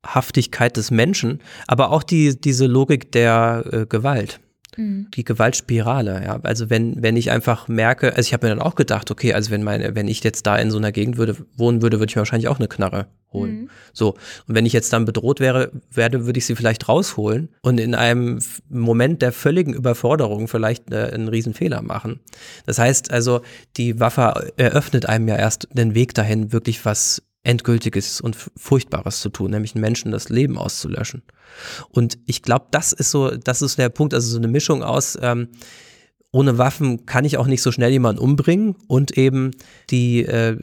[0.02, 4.40] Boshaftigkeit des Menschen, aber auch die, diese Logik der äh, Gewalt.
[4.74, 5.08] Mhm.
[5.12, 6.22] die Gewaltspirale.
[6.24, 6.40] Ja.
[6.44, 9.50] Also wenn, wenn ich einfach merke, also ich habe mir dann auch gedacht, okay, also
[9.50, 12.16] wenn meine, wenn ich jetzt da in so einer Gegend würde, wohnen würde, würde ich
[12.16, 13.64] mir wahrscheinlich auch eine Knarre holen.
[13.64, 13.70] Mhm.
[13.92, 14.14] So.
[14.48, 17.94] Und wenn ich jetzt dann bedroht wäre, werde, würde ich sie vielleicht rausholen und in
[17.94, 18.38] einem
[18.70, 22.20] Moment der völligen Überforderung vielleicht äh, einen Riesenfehler machen.
[22.64, 23.42] Das heißt also,
[23.76, 29.28] die Waffe eröffnet einem ja erst den Weg dahin, wirklich was Endgültiges und Furchtbares zu
[29.28, 31.22] tun, nämlich Menschen das Leben auszulöschen.
[31.90, 35.18] Und ich glaube, das ist so, das ist der Punkt, also so eine Mischung aus,
[35.20, 35.48] ähm,
[36.32, 39.50] ohne Waffen kann ich auch nicht so schnell jemanden umbringen und eben
[39.90, 40.56] die, äh,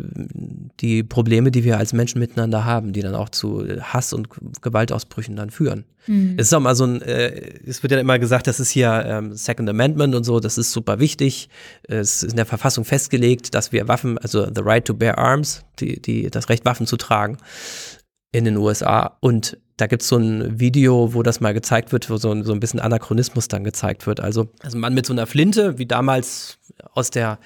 [0.80, 4.30] die Probleme, die wir als Menschen miteinander haben, die dann auch zu Hass und
[4.62, 5.86] Gewaltausbrüchen dann führen.
[6.08, 6.34] Mhm.
[6.38, 9.04] Es ist auch mal so ein, äh, es wird ja immer gesagt, das ist hier
[9.06, 11.50] ähm, Second Amendment und so, das ist super wichtig.
[11.84, 15.64] Es ist in der Verfassung festgelegt, dass wir Waffen, also the right to bear arms,
[15.80, 17.38] die, die, das Recht, Waffen zu tragen
[18.32, 19.18] in den USA.
[19.22, 22.44] Und da gibt es so ein Video, wo das mal gezeigt wird, wo so, ein-
[22.44, 24.20] so ein bisschen Anachronismus dann gezeigt wird.
[24.20, 26.58] Also, also ein Mann mit so einer Flinte, wie damals
[26.94, 27.40] aus der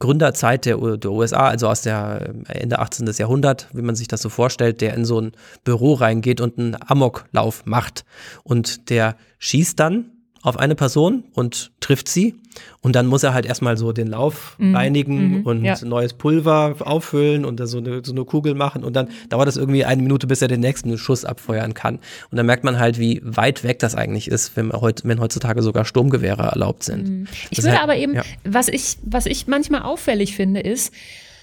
[0.00, 3.06] Gründerzeit der, der USA, also aus der äh, Ende 18.
[3.18, 5.32] Jahrhundert, wie man sich das so vorstellt, der in so ein
[5.64, 8.04] Büro reingeht und einen Amoklauf macht.
[8.42, 10.10] Und der schießt dann
[10.46, 12.36] auf eine Person und trifft sie.
[12.80, 14.76] Und dann muss er halt erstmal so den Lauf Mhm.
[14.76, 15.42] reinigen Mhm.
[15.42, 15.76] und Ja.
[15.84, 18.84] neues Pulver auffüllen und da so eine, so eine Kugel machen.
[18.84, 21.96] Und dann dauert das irgendwie eine Minute, bis er den nächsten Schuss abfeuern kann.
[22.30, 25.62] Und dann merkt man halt, wie weit weg das eigentlich ist, wenn, heut, wenn heutzutage
[25.62, 27.28] sogar Sturmgewehre erlaubt sind.
[27.50, 28.22] Ich Das würde halt- aber eben, ja.
[28.44, 30.94] was ich, was ich manchmal auffällig finde, ist,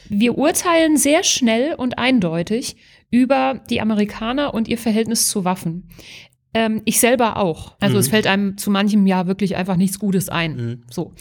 [0.08, 2.78] wir urteilen sehr schnell und eindeutig
[3.12, 5.90] über die Amerikaner und ihr Verhältnis zu Waffen.
[6.54, 7.76] Ähm, ich selber auch.
[7.80, 8.00] Also Mhm.
[8.00, 10.56] es fällt einem zu manchem Jahr wirklich einfach nichts Gutes ein.
[10.56, 10.84] Mhm.
[10.90, 11.14] So.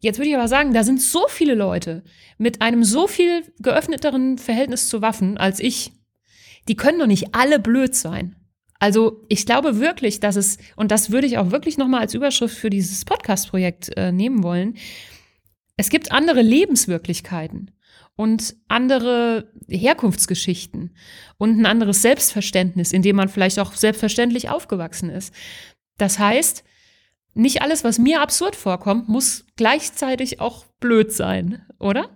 [0.00, 2.02] Jetzt würde ich aber sagen, da sind so viele Leute
[2.38, 5.92] mit einem so viel geöffneteren Verhältnis zu Waffen als ich.
[6.68, 8.36] Die können doch nicht alle blöd sein.
[8.80, 12.56] Also ich glaube wirklich, dass es, und das würde ich auch wirklich nochmal als Überschrift
[12.56, 14.76] für dieses Podcast-Projekt äh, nehmen wollen,
[15.76, 17.70] es gibt andere Lebenswirklichkeiten
[18.16, 20.94] und andere Herkunftsgeschichten
[21.38, 25.34] und ein anderes Selbstverständnis, in dem man vielleicht auch selbstverständlich aufgewachsen ist.
[25.98, 26.64] Das heißt,
[27.34, 32.10] nicht alles, was mir absurd vorkommt, muss gleichzeitig auch blöd sein, oder?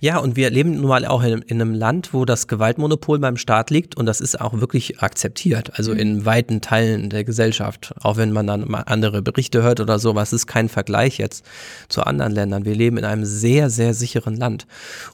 [0.00, 3.36] Ja, und wir leben nun mal auch in, in einem Land, wo das Gewaltmonopol beim
[3.36, 7.94] Staat liegt und das ist auch wirklich akzeptiert, also in weiten Teilen der Gesellschaft.
[8.02, 11.44] Auch wenn man dann mal andere Berichte hört oder sowas, ist kein Vergleich jetzt
[11.88, 12.64] zu anderen Ländern.
[12.64, 14.66] Wir leben in einem sehr, sehr sicheren Land.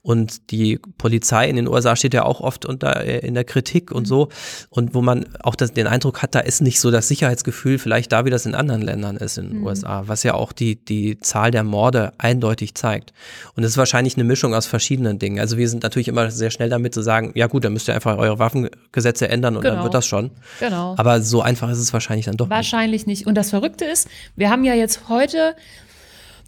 [0.02, 3.92] Und die Polizei in den USA steht ja auch oft unter, äh, in der Kritik
[3.92, 4.28] und so.
[4.68, 8.10] Und wo man auch das, den Eindruck hat, da ist nicht so das Sicherheitsgefühl vielleicht
[8.10, 11.18] da, wie das in anderen Ländern ist in den USA, was ja auch die, die
[11.20, 13.12] Zahl der Morde eindeutig zeigt.
[13.54, 15.38] Und es ist wahrscheinlich eine Mischung aus verschiedenen Dingen.
[15.38, 17.94] Also wir sind natürlich immer sehr schnell damit zu sagen, ja gut, dann müsst ihr
[17.94, 19.84] einfach eure Waffengesetze ändern und dann Genau.
[19.84, 20.30] wird das schon.
[20.58, 20.94] Genau.
[20.98, 22.54] Aber so einfach ist es wahrscheinlich dann doch nicht.
[22.56, 23.26] Wahrscheinlich nicht.
[23.26, 25.54] Und das Verrückte ist, wir haben ja jetzt heute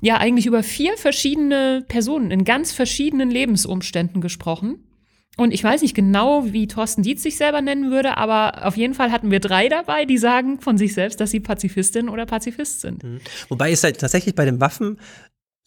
[0.01, 4.79] ja eigentlich über vier verschiedene Personen in ganz verschiedenen Lebensumständen gesprochen.
[5.39, 8.93] Und ich weiß nicht genau, wie Thorsten Dietz sich selber nennen würde, aber auf jeden
[8.93, 12.83] Fall hatten wir drei dabei, die sagen von sich selbst, dass sie Pazifistin oder Pazifist
[12.83, 13.03] sind.
[13.49, 14.61] Wobei es halt tatsächlich bei dem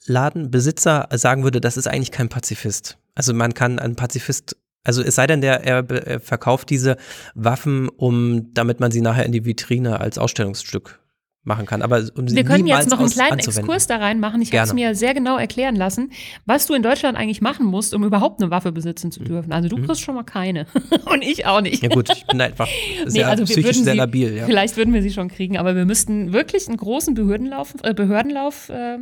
[0.07, 2.97] Waffenladenbesitzer sagen würde, das ist eigentlich kein Pazifist.
[3.15, 6.97] Also man kann einen Pazifist, also es sei denn, der er, er verkauft diese
[7.33, 10.99] Waffen, um damit man sie nachher in die Vitrine als Ausstellungsstück
[11.43, 11.83] machen kann.
[11.83, 13.59] Aber um Wir können jetzt noch einen kleinen anzuwenden.
[13.59, 14.41] Exkurs da reinmachen.
[14.41, 16.11] Ich habe es mir sehr genau erklären lassen,
[16.45, 19.51] was du in Deutschland eigentlich machen musst, um überhaupt eine Waffe besitzen zu dürfen.
[19.51, 20.65] Also du kriegst schon mal keine.
[21.05, 21.83] Und ich auch nicht.
[21.83, 21.89] Mhm.
[21.89, 22.67] Ja gut, ich bin einfach
[23.05, 24.35] sehr Nee, also psychisch sehr labil.
[24.35, 24.45] Ja.
[24.45, 28.69] Vielleicht würden wir sie schon kriegen, aber wir müssten wirklich einen großen Behördenlauf, äh, Behördenlauf,
[28.69, 28.97] äh,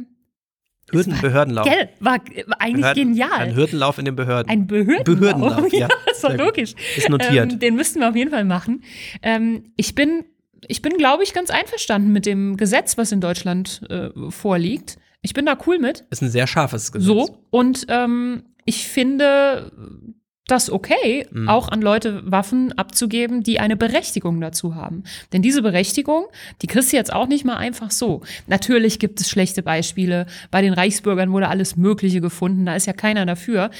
[0.92, 1.66] Hürden, Behördenlauf.
[1.68, 2.20] gell, war
[2.60, 3.32] eigentlich Behörden- genial.
[3.40, 4.50] Ein Hürdenlauf in den Behörden.
[4.50, 5.06] Ein Behördenlauf.
[5.06, 5.88] Behördenlauf, ja.
[6.08, 6.48] das war Sehr gut.
[6.48, 6.76] logisch.
[6.98, 7.54] Ist notiert.
[7.54, 8.84] Ähm, den müssten wir auf jeden Fall machen.
[9.22, 10.26] Ähm, ich bin,
[10.68, 14.98] ich bin, glaube ich, ganz einverstanden mit dem Gesetz, was in Deutschland äh, vorliegt.
[15.22, 16.06] Ich bin da cool mit.
[16.10, 17.08] ist ein sehr scharfes Gesetz.
[17.08, 17.38] So.
[17.50, 19.72] Und ähm, ich finde
[20.48, 21.48] das okay, Mhm.
[21.48, 25.04] auch an Leute Waffen abzugeben, die eine Berechtigung dazu haben.
[25.32, 26.26] Denn diese Berechtigung,
[26.62, 28.22] die kriegst du jetzt auch nicht mal einfach so.
[28.48, 30.26] Natürlich gibt es schlechte Beispiele.
[30.52, 32.66] Bei den Reichsbürgern wurde alles Mögliche gefunden.
[32.66, 33.72] Da ist ja keiner dafür.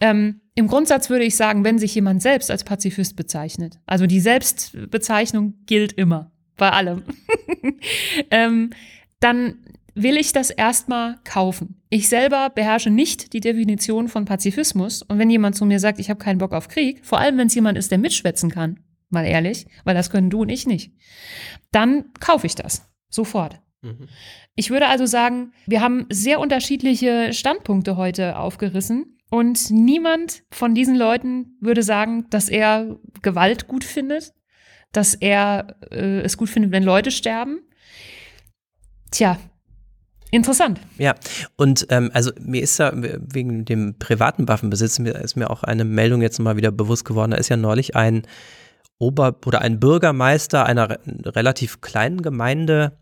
[0.00, 4.20] Ähm, Im Grundsatz würde ich sagen, wenn sich jemand selbst als Pazifist bezeichnet, also die
[4.20, 7.02] Selbstbezeichnung gilt immer, bei allem,
[8.30, 8.70] ähm,
[9.20, 9.58] dann
[9.94, 11.75] will ich das erstmal kaufen.
[11.88, 15.02] Ich selber beherrsche nicht die Definition von Pazifismus.
[15.02, 17.46] Und wenn jemand zu mir sagt, ich habe keinen Bock auf Krieg, vor allem wenn
[17.46, 20.92] es jemand ist, der mitschwätzen kann, mal ehrlich, weil das können du und ich nicht,
[21.70, 23.60] dann kaufe ich das sofort.
[23.82, 24.08] Mhm.
[24.56, 29.12] Ich würde also sagen, wir haben sehr unterschiedliche Standpunkte heute aufgerissen.
[29.28, 34.32] Und niemand von diesen Leuten würde sagen, dass er Gewalt gut findet,
[34.92, 37.60] dass er äh, es gut findet, wenn Leute sterben.
[39.10, 39.38] Tja,
[40.36, 40.80] Interessant.
[40.98, 41.14] Ja,
[41.56, 45.84] und ähm, also mir ist da wegen dem privaten Waffenbesitz mir ist mir auch eine
[45.84, 47.30] Meldung jetzt mal wieder bewusst geworden.
[47.30, 48.22] Da ist ja neulich ein
[48.98, 52.98] Ober- oder ein Bürgermeister einer relativ kleinen Gemeinde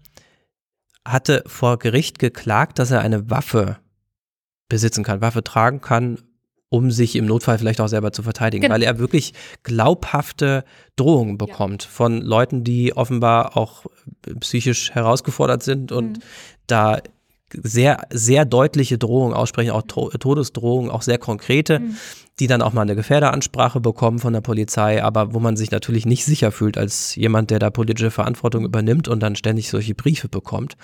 [1.07, 3.79] hatte vor Gericht geklagt, dass er eine Waffe
[4.69, 6.19] besitzen kann, Waffe tragen kann,
[6.69, 8.75] um sich im Notfall vielleicht auch selber zu verteidigen, genau.
[8.75, 10.65] weil er wirklich glaubhafte
[10.97, 11.91] Drohungen bekommt ja.
[11.91, 13.85] von Leuten, die offenbar auch
[14.41, 16.23] psychisch herausgefordert sind und mhm.
[16.67, 16.99] da
[17.63, 21.81] sehr, sehr deutliche Drohungen aussprechen, auch Todesdrohungen, auch sehr konkrete.
[21.81, 21.97] Mhm
[22.41, 26.05] die dann auch mal eine Gefährderansprache bekommen von der Polizei, aber wo man sich natürlich
[26.05, 30.29] nicht sicher fühlt als jemand, der da politische Verantwortung übernimmt und dann ständig solche Briefe
[30.29, 30.77] bekommt.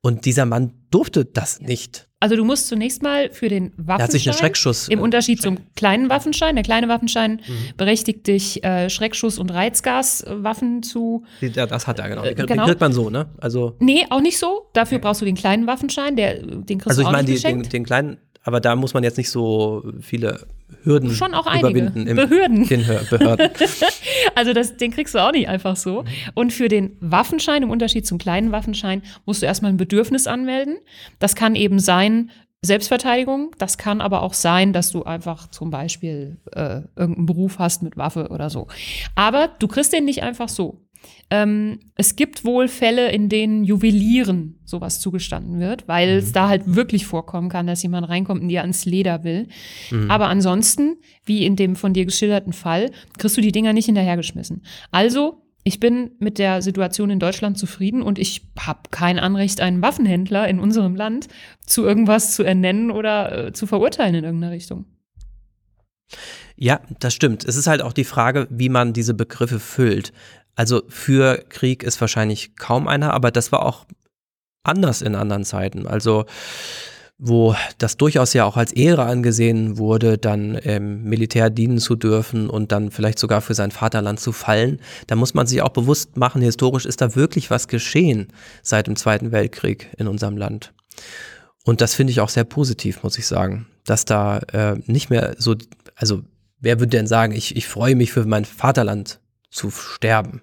[0.00, 2.08] Und dieser Mann durfte das nicht.
[2.18, 5.42] Also du musst zunächst mal für den Waffenschein, er hat sich einen Schreckschuss, im Unterschied
[5.42, 5.56] Schreck.
[5.58, 7.76] zum kleinen Waffenschein, der kleine Waffenschein mhm.
[7.76, 11.24] berechtigt dich, äh, Schreckschuss- und Reizgaswaffen zu.
[11.42, 12.24] Ja, das hat er, genau.
[12.24, 12.64] Äh, den, genau.
[12.64, 13.26] kriegt man so, ne?
[13.38, 14.70] Also nee, auch nicht so.
[14.72, 18.16] Dafür brauchst du den kleinen Waffenschein, der, den kriegst Also ich meine, den, den kleinen,
[18.46, 20.46] aber da muss man jetzt nicht so viele
[20.84, 21.80] Hürden Schon auch einige.
[21.80, 22.06] überwinden.
[22.06, 22.64] Im, Behörden.
[22.68, 23.50] Den Behörden.
[24.36, 26.04] also das, den kriegst du auch nicht einfach so.
[26.34, 30.78] Und für den Waffenschein, im Unterschied zum kleinen Waffenschein, musst du erstmal ein Bedürfnis anmelden.
[31.18, 32.30] Das kann eben sein,
[32.62, 33.50] Selbstverteidigung.
[33.58, 37.96] Das kann aber auch sein, dass du einfach zum Beispiel äh, irgendeinen Beruf hast mit
[37.96, 38.68] Waffe oder so.
[39.16, 40.85] Aber du kriegst den nicht einfach so.
[41.28, 46.18] Ähm, es gibt wohl Fälle, in denen Juwelieren sowas zugestanden wird, weil mhm.
[46.18, 49.48] es da halt wirklich vorkommen kann, dass jemand reinkommt und dir ans Leder will.
[49.90, 50.10] Mhm.
[50.10, 54.62] Aber ansonsten, wie in dem von dir geschilderten Fall, kriegst du die Dinger nicht hinterhergeschmissen.
[54.92, 59.82] Also ich bin mit der Situation in Deutschland zufrieden und ich habe kein Anrecht, einen
[59.82, 61.26] Waffenhändler in unserem Land
[61.66, 64.84] zu irgendwas zu ernennen oder äh, zu verurteilen in irgendeiner Richtung.
[66.54, 67.44] Ja, das stimmt.
[67.44, 70.12] Es ist halt auch die Frage, wie man diese Begriffe füllt.
[70.56, 73.86] Also für Krieg ist wahrscheinlich kaum einer, aber das war auch
[74.64, 75.86] anders in anderen Zeiten.
[75.86, 76.24] Also
[77.18, 82.50] wo das durchaus ja auch als Ehre angesehen wurde, dann im Militär dienen zu dürfen
[82.50, 84.80] und dann vielleicht sogar für sein Vaterland zu fallen.
[85.06, 88.28] Da muss man sich auch bewusst machen, historisch ist da wirklich was geschehen
[88.62, 90.74] seit dem Zweiten Weltkrieg in unserem Land.
[91.64, 95.36] Und das finde ich auch sehr positiv, muss ich sagen, dass da äh, nicht mehr
[95.38, 95.56] so,
[95.94, 96.22] also
[96.60, 100.42] wer würde denn sagen, ich, ich freue mich für mein Vaterland zu sterben?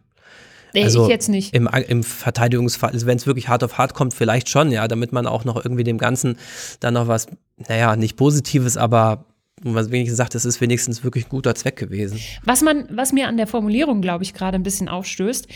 [0.73, 1.53] Nee, also ich jetzt nicht.
[1.53, 5.11] Im, im Verteidigungsfall, also wenn es wirklich hart auf hart kommt, vielleicht schon, ja, damit
[5.11, 6.37] man auch noch irgendwie dem Ganzen
[6.79, 7.27] dann noch was,
[7.57, 9.25] naja, nicht Positives, aber
[9.61, 12.19] was wenigstens sagt, es ist wenigstens wirklich ein guter Zweck gewesen.
[12.43, 15.47] Was man, was mir an der Formulierung, glaube ich, gerade ein bisschen aufstößt,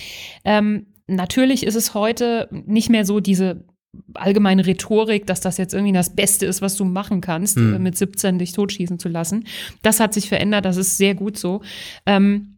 [0.46, 3.66] ähm, natürlich ist es heute nicht mehr so diese
[4.14, 7.82] allgemeine Rhetorik, dass das jetzt irgendwie das Beste ist, was du machen kannst, hm.
[7.82, 9.46] mit 17 dich totschießen zu lassen.
[9.82, 11.62] Das hat sich verändert, das ist sehr gut so.
[12.06, 12.57] Ähm,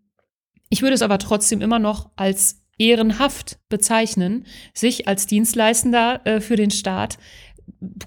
[0.70, 6.56] ich würde es aber trotzdem immer noch als ehrenhaft bezeichnen, sich als Dienstleistender äh, für
[6.56, 7.18] den Staat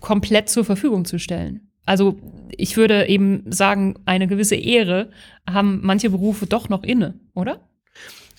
[0.00, 1.68] komplett zur Verfügung zu stellen.
[1.84, 2.18] Also
[2.50, 5.10] ich würde eben sagen, eine gewisse Ehre
[5.48, 7.68] haben manche Berufe doch noch inne, oder?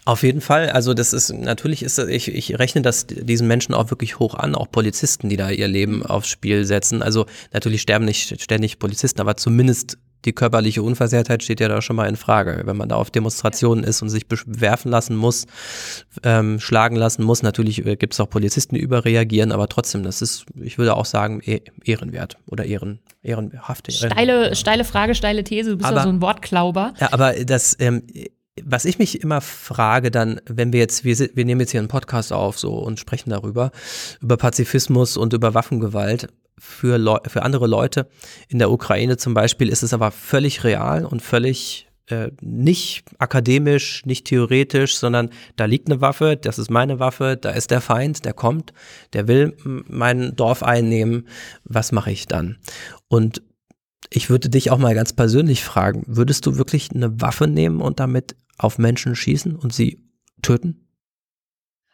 [0.05, 0.69] Auf jeden Fall.
[0.69, 4.55] Also das ist natürlich ist ich, ich rechne das diesen Menschen auch wirklich hoch an,
[4.55, 7.01] auch Polizisten, die da ihr Leben aufs Spiel setzen.
[7.01, 11.95] Also natürlich sterben nicht ständig Polizisten, aber zumindest die körperliche Unversehrtheit steht ja da schon
[11.95, 12.61] mal in Frage.
[12.65, 15.45] Wenn man da auf Demonstrationen ist und sich bewerfen lassen muss,
[16.23, 20.21] ähm, schlagen lassen muss, natürlich äh, gibt es auch Polizisten, die überreagieren, aber trotzdem, das
[20.21, 23.91] ist, ich würde auch sagen, eh, ehrenwert oder ehren, ehrenhaft.
[23.91, 24.55] Steile, ja.
[24.55, 26.93] steile Frage, steile These, du bist aber, ja so ein Wortklauber.
[26.99, 28.03] Ja, aber das, ähm,
[28.63, 31.87] was ich mich immer frage, dann, wenn wir jetzt, wir, wir nehmen jetzt hier einen
[31.87, 33.71] Podcast auf so und sprechen darüber,
[34.21, 36.27] über Pazifismus und über Waffengewalt
[36.63, 38.07] für, Leu für andere Leute.
[38.47, 44.05] In der Ukraine zum Beispiel ist es aber völlig real und völlig äh, nicht akademisch,
[44.05, 48.23] nicht theoretisch, sondern da liegt eine Waffe, das ist meine Waffe, da ist der Feind,
[48.23, 48.73] der kommt,
[49.11, 51.27] der will mein Dorf einnehmen,
[51.65, 52.57] was mache ich dann?
[53.07, 53.41] Und
[54.09, 57.99] ich würde dich auch mal ganz persönlich fragen, würdest du wirklich eine Waffe nehmen und
[57.99, 60.01] damit auf Menschen schießen und sie
[60.41, 60.82] töten?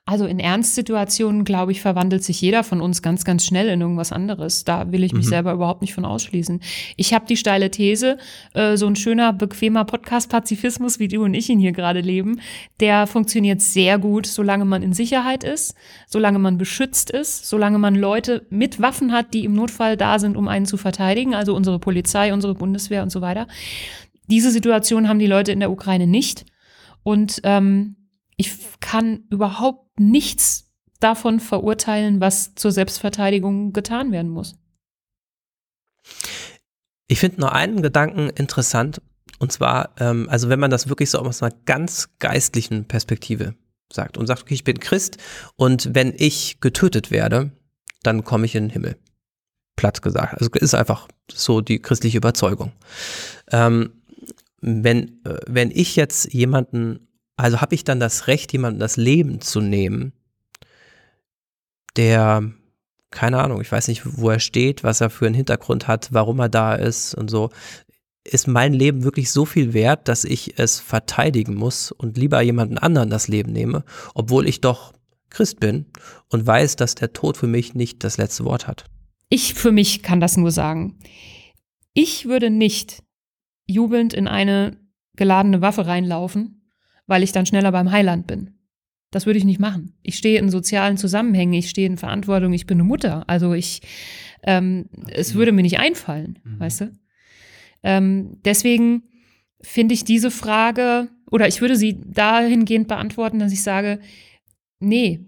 [0.09, 4.11] Also in Ernstsituationen, glaube ich, verwandelt sich jeder von uns ganz, ganz schnell in irgendwas
[4.11, 4.63] anderes.
[4.63, 5.29] Da will ich mich mhm.
[5.29, 6.61] selber überhaupt nicht von ausschließen.
[6.97, 8.17] Ich habe die steile These,
[8.55, 12.41] äh, so ein schöner, bequemer Podcast-Pazifismus, wie du und ich ihn hier gerade leben,
[12.79, 15.75] der funktioniert sehr gut, solange man in Sicherheit ist,
[16.07, 20.37] solange man beschützt ist, solange man Leute mit Waffen hat, die im Notfall da sind,
[20.37, 23.45] um einen zu verteidigen, also unsere Polizei, unsere Bundeswehr und so weiter.
[24.25, 26.45] Diese Situation haben die Leute in der Ukraine nicht.
[27.03, 27.95] Und ähm,
[28.39, 34.55] ich kann überhaupt nichts davon verurteilen, was zur Selbstverteidigung getan werden muss.
[37.07, 39.01] Ich finde nur einen Gedanken interessant,
[39.39, 43.55] und zwar, ähm, also wenn man das wirklich so aus einer ganz geistlichen Perspektive
[43.91, 45.17] sagt und sagt, okay, ich bin Christ
[45.55, 47.51] und wenn ich getötet werde,
[48.03, 48.97] dann komme ich in den Himmel.
[49.75, 50.33] Platt gesagt.
[50.33, 52.73] Also ist einfach so die christliche Überzeugung.
[53.49, 53.93] Ähm,
[54.61, 57.07] wenn, äh, wenn ich jetzt jemanden,
[57.39, 60.11] also habe ich dann das Recht, jemanden das Leben zu nehmen,
[61.95, 62.51] der,
[63.11, 66.39] keine Ahnung, ich weiß nicht, wo er steht, was er für einen Hintergrund hat, warum
[66.39, 67.49] er da ist und so.
[68.25, 72.77] Ist mein Leben wirklich so viel wert, dass ich es verteidigen muss und lieber jemanden
[72.77, 74.91] anderen das Leben nehme, obwohl ich doch
[75.29, 75.85] Christ bin
[76.27, 78.83] und weiß, dass der Tod für mich nicht das letzte Wort hat?
[79.29, 80.99] Ich für mich kann das nur sagen.
[81.93, 83.01] Ich würde nicht
[83.65, 84.77] jubelnd in eine
[85.15, 86.58] geladene Waffe reinlaufen,
[87.09, 88.51] weil ich dann schneller beim Heiland bin.
[89.11, 89.95] Das würde ich nicht machen.
[90.03, 93.27] Ich stehe in sozialen Zusammenhängen, ich stehe in Verantwortung, ich bin eine Mutter.
[93.27, 93.81] Also ich,
[94.43, 96.59] ähm, es würde mir nicht einfallen, mhm.
[96.59, 96.93] weißt du?
[97.81, 99.03] Ähm, deswegen
[99.61, 103.99] finde ich diese Frage, oder ich würde sie dahingehend beantworten, dass ich sage,
[104.79, 105.25] nee,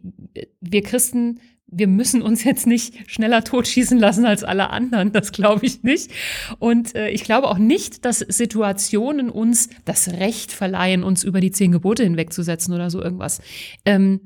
[0.59, 1.39] wir Christen
[1.71, 5.11] wir müssen uns jetzt nicht schneller totschießen lassen als alle anderen.
[5.13, 6.11] Das glaube ich nicht.
[6.59, 11.51] Und äh, ich glaube auch nicht, dass Situationen uns das Recht verleihen, uns über die
[11.51, 13.41] zehn Gebote hinwegzusetzen oder so irgendwas.
[13.85, 14.19] Ähm,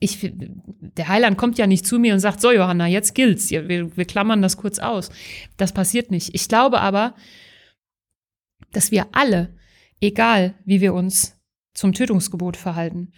[0.00, 3.50] ich, der Heiland kommt ja nicht zu mir und sagt, so Johanna, jetzt gilt's.
[3.50, 5.10] Wir, wir klammern das kurz aus.
[5.56, 6.34] Das passiert nicht.
[6.34, 7.14] Ich glaube aber,
[8.72, 9.54] dass wir alle,
[10.00, 11.36] egal wie wir uns
[11.74, 13.12] zum Tötungsgebot verhalten,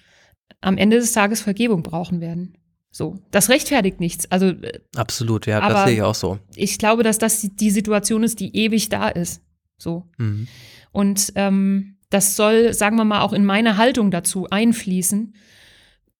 [0.60, 2.56] am Ende des Tages Vergebung brauchen werden.
[2.91, 4.30] So, das rechtfertigt nichts.
[4.30, 6.38] Also äh, absolut, ja, das sehe ich auch so.
[6.57, 9.43] Ich glaube, dass das die Situation ist, die ewig da ist.
[9.78, 10.47] So mhm.
[10.93, 15.34] und ähm, das soll, sagen wir mal, auch in meine Haltung dazu einfließen,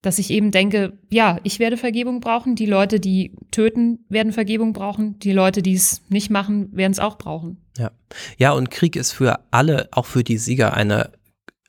[0.03, 2.55] dass ich eben denke, ja, ich werde Vergebung brauchen.
[2.55, 5.19] Die Leute, die töten, werden Vergebung brauchen.
[5.19, 7.59] Die Leute, die es nicht machen, werden es auch brauchen.
[7.77, 7.91] Ja,
[8.39, 11.11] ja, und Krieg ist für alle, auch für die Sieger, eine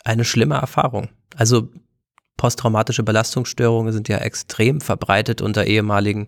[0.03, 1.09] eine schlimme Erfahrung.
[1.35, 1.69] Also
[2.41, 6.27] posttraumatische Belastungsstörungen sind ja extrem verbreitet unter ehemaligen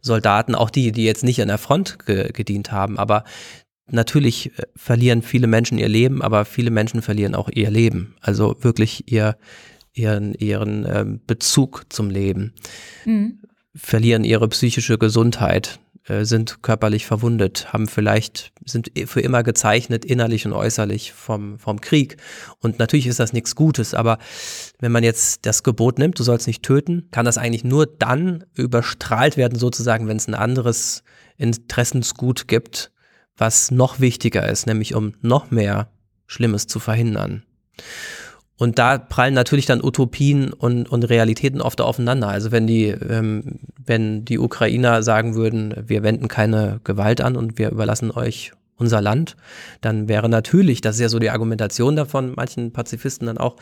[0.00, 2.96] Soldaten, auch die, die jetzt nicht an der Front ge gedient haben.
[2.96, 3.24] Aber
[3.90, 8.14] natürlich äh, verlieren viele Menschen ihr Leben, aber viele Menschen verlieren auch ihr Leben.
[8.20, 9.36] Also wirklich ihr,
[9.92, 12.54] ihren, ihren ähm, Bezug zum Leben.
[13.04, 13.40] Mhm.
[13.74, 15.80] Verlieren ihre psychische Gesundheit.
[16.08, 21.80] Äh, sind körperlich verwundet, haben vielleicht, sind für immer gezeichnet, innerlich und äußerlich vom, vom
[21.80, 22.16] Krieg.
[22.60, 24.18] Und natürlich ist das nichts Gutes, aber
[24.80, 28.44] wenn man jetzt das Gebot nimmt, du sollst nicht töten, kann das eigentlich nur dann
[28.54, 31.02] überstrahlt werden, sozusagen, wenn es ein anderes
[31.36, 32.90] Interessensgut gibt,
[33.36, 35.90] was noch wichtiger ist, nämlich um noch mehr
[36.26, 37.44] Schlimmes zu verhindern.
[38.58, 42.28] Und da prallen natürlich dann Utopien und, und Realitäten oft aufeinander.
[42.28, 47.56] Also wenn die, ähm, wenn die Ukrainer sagen würden, wir wenden keine Gewalt an und
[47.56, 49.36] wir überlassen euch unser Land,
[49.80, 53.56] dann wäre natürlich, das ist ja so die Argumentation davon, manchen Pazifisten dann auch,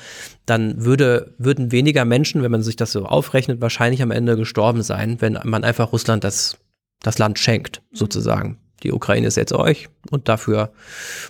[0.47, 4.83] dann würde, würden weniger Menschen, wenn man sich das so aufrechnet, wahrscheinlich am Ende gestorben
[4.83, 6.59] sein, wenn man einfach Russland das,
[7.03, 10.73] das Land schenkt, sozusagen die Ukraine ist jetzt euch und dafür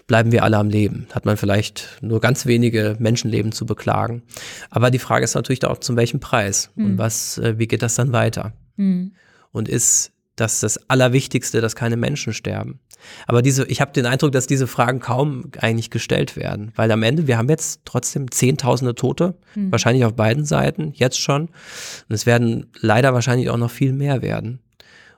[0.07, 1.07] bleiben wir alle am Leben.
[1.13, 4.23] Hat man vielleicht nur ganz wenige Menschenleben zu beklagen.
[4.71, 6.85] Aber die Frage ist natürlich auch, zu welchem Preis mhm.
[6.85, 8.53] und was, äh, wie geht das dann weiter?
[8.77, 9.13] Mhm.
[9.53, 12.81] Und ist das das Allerwichtigste, dass keine Menschen sterben?
[13.27, 17.03] Aber diese, ich habe den Eindruck, dass diese Fragen kaum eigentlich gestellt werden, weil am
[17.03, 19.71] Ende, wir haben jetzt trotzdem Zehntausende Tote, mhm.
[19.71, 21.43] wahrscheinlich auf beiden Seiten, jetzt schon.
[21.43, 24.61] Und es werden leider wahrscheinlich auch noch viel mehr werden.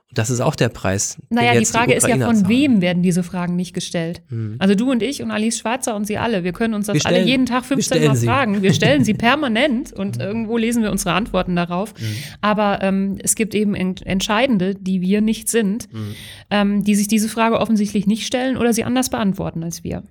[0.09, 1.17] Und das ist auch der Preis.
[1.29, 2.49] Naja, die Frage die ist ja, von zahlen.
[2.49, 4.23] wem werden diese Fragen nicht gestellt?
[4.29, 4.55] Hm.
[4.57, 7.15] Also du und ich und Alice Schwarzer und Sie alle, wir können uns das stellen,
[7.15, 8.25] alle jeden Tag 15 Mal sie.
[8.25, 8.61] fragen.
[8.63, 10.21] Wir stellen sie permanent und hm.
[10.21, 11.93] irgendwo lesen wir unsere Antworten darauf.
[11.95, 12.07] Hm.
[12.41, 16.15] Aber ähm, es gibt eben ent Entscheidende, die wir nicht sind, hm.
[16.49, 20.03] ähm, die sich diese Frage offensichtlich nicht stellen oder sie anders beantworten als wir.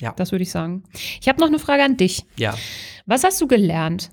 [0.00, 0.12] Ja.
[0.16, 0.84] Das würde ich sagen.
[1.20, 2.26] Ich habe noch eine Frage an dich.
[2.36, 2.54] Ja.
[3.06, 4.10] Was hast du gelernt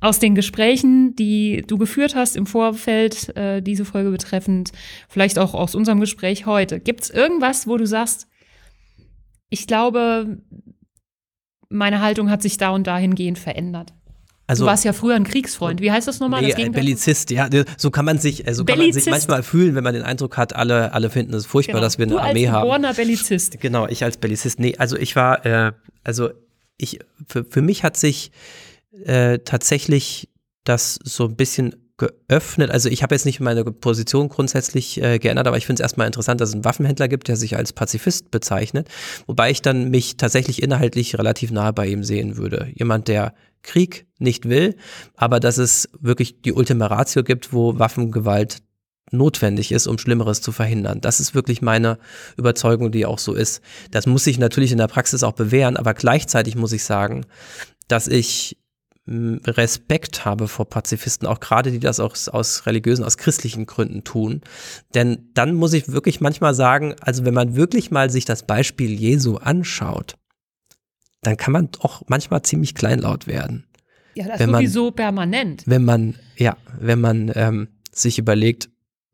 [0.00, 4.72] aus den Gesprächen, die du geführt hast im Vorfeld, äh, diese Folge betreffend,
[5.08, 8.28] vielleicht auch aus unserem Gespräch heute, gibt es irgendwas, wo du sagst,
[9.50, 10.38] ich glaube,
[11.68, 13.92] meine Haltung hat sich da und dahingehend verändert?
[14.46, 15.82] Also, du warst ja früher ein Kriegsfreund.
[15.82, 16.40] Wie heißt das nochmal?
[16.40, 17.50] Nee, das Bellizist, ja.
[17.76, 20.38] So kann man sich, äh, so kann man sich manchmal fühlen, wenn man den Eindruck
[20.38, 21.84] hat, alle, alle finden es furchtbar, genau.
[21.84, 22.84] dass wir eine du Armee haben.
[22.84, 23.60] als Bellizist.
[23.60, 24.58] Genau, ich als Bellizist.
[24.58, 25.72] Nee, also ich war, äh,
[26.02, 26.30] also
[26.78, 28.30] ich, für, für mich hat sich
[29.04, 30.28] äh, tatsächlich
[30.64, 32.70] das so ein bisschen geöffnet.
[32.70, 36.06] Also ich habe jetzt nicht meine Position grundsätzlich äh, geändert, aber ich finde es erstmal
[36.06, 38.88] interessant, dass es einen Waffenhändler gibt, der sich als Pazifist bezeichnet,
[39.26, 42.70] wobei ich dann mich tatsächlich inhaltlich relativ nahe bei ihm sehen würde.
[42.74, 44.76] Jemand, der Krieg nicht will,
[45.16, 48.58] aber dass es wirklich die Ultima Ratio gibt, wo Waffengewalt
[49.10, 51.00] notwendig ist, um Schlimmeres zu verhindern.
[51.00, 51.98] Das ist wirklich meine
[52.36, 53.60] Überzeugung, die auch so ist.
[53.90, 57.26] Das muss sich natürlich in der Praxis auch bewähren, aber gleichzeitig muss ich sagen,
[57.88, 58.58] dass ich
[59.08, 64.42] Respekt habe vor Pazifisten, auch gerade die das aus, aus religiösen, aus christlichen Gründen tun.
[64.94, 68.90] Denn dann muss ich wirklich manchmal sagen, also wenn man wirklich mal sich das Beispiel
[68.90, 70.16] Jesu anschaut,
[71.22, 73.66] dann kann man auch manchmal ziemlich kleinlaut werden.
[74.14, 75.62] Ja, das wenn man, sowieso permanent.
[75.66, 78.68] Wenn man, ja, wenn man ähm, sich überlegt,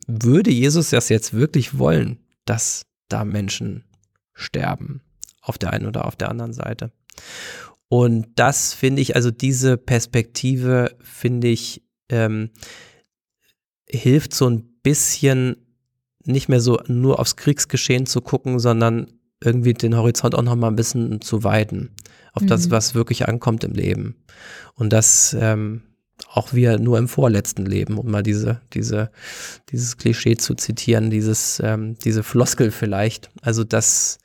[0.06, 3.84] würde Jesus das jetzt wirklich wollen, dass da Menschen
[4.32, 5.02] sterben?
[5.40, 6.90] Auf der einen oder auf der anderen Seite.
[7.88, 12.50] Und das finde ich, also diese Perspektive finde ich, ähm,
[13.88, 15.56] hilft so ein bisschen
[16.24, 19.12] nicht mehr so nur aufs Kriegsgeschehen zu gucken, sondern
[19.42, 21.90] irgendwie den Horizont auch noch mal ein bisschen zu weiten
[22.32, 22.46] auf mhm.
[22.48, 24.16] das, was wirklich ankommt im Leben.
[24.74, 25.82] Und das ähm,
[26.28, 29.10] auch wir nur im vorletzten Leben, um mal diese, diese,
[29.70, 33.30] dieses Klischee zu zitieren, dieses, ähm, diese Floskel vielleicht.
[33.42, 34.18] Also, dass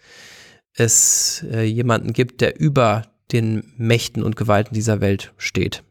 [0.73, 5.83] es äh, jemanden gibt, der über den Mächten und Gewalten dieser Welt steht.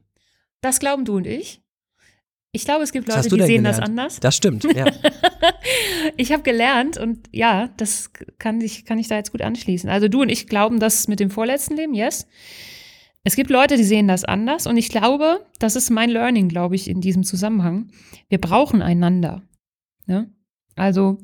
[0.61, 1.62] Das glauben du und ich.
[2.53, 3.66] Ich glaube, es gibt Leute, die sehen gelernt?
[3.66, 4.20] das anders.
[4.20, 4.86] Das stimmt, ja.
[6.16, 9.91] ich habe gelernt und ja, das kann ich, kann ich da jetzt gut anschließen.
[9.91, 12.26] Also du und ich glauben das mit dem vorletzten Leben, yes.
[13.22, 16.74] Es gibt Leute, die sehen das anders und ich glaube, das ist mein Learning, glaube
[16.74, 17.91] ich, in diesem Zusammenhang.
[18.30, 19.43] Wir brauchen einander.
[20.07, 20.32] Ne?
[20.74, 21.18] Also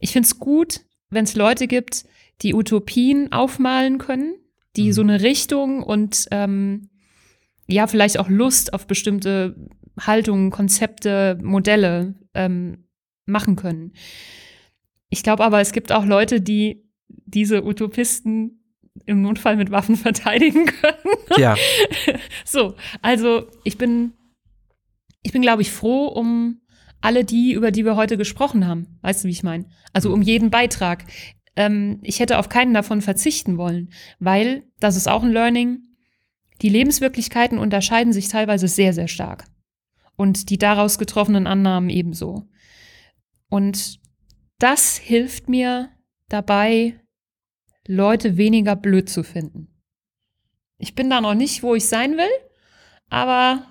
[0.00, 2.04] ich finde es gut, wenn es Leute gibt,
[2.42, 4.34] die Utopien aufmalen können,
[4.78, 4.92] die mhm.
[4.92, 6.88] so eine Richtung und ähm,
[7.66, 9.56] ja, vielleicht auch Lust auf bestimmte
[10.00, 12.88] Haltungen, Konzepte, Modelle ähm,
[13.26, 13.92] machen können.
[15.10, 18.62] Ich glaube aber, es gibt auch Leute, die diese Utopisten
[19.04, 21.16] im Notfall mit Waffen verteidigen können.
[21.36, 21.56] Ja.
[22.44, 24.12] so, also ich bin,
[25.22, 26.60] ich bin, glaube ich, froh um
[27.00, 28.98] alle die, über die wir heute gesprochen haben.
[29.02, 29.66] Weißt du, wie ich meine?
[29.92, 31.04] Also um jeden Beitrag
[31.58, 33.90] ähm, ich hätte auf keinen davon verzichten wollen,
[34.20, 35.82] weil, das ist auch ein Learning,
[36.62, 39.44] die Lebenswirklichkeiten unterscheiden sich teilweise sehr, sehr stark.
[40.16, 42.48] Und die daraus getroffenen Annahmen ebenso.
[43.48, 44.00] Und
[44.58, 45.90] das hilft mir
[46.28, 47.00] dabei,
[47.86, 49.68] Leute weniger blöd zu finden.
[50.78, 52.30] Ich bin da noch nicht, wo ich sein will,
[53.08, 53.66] aber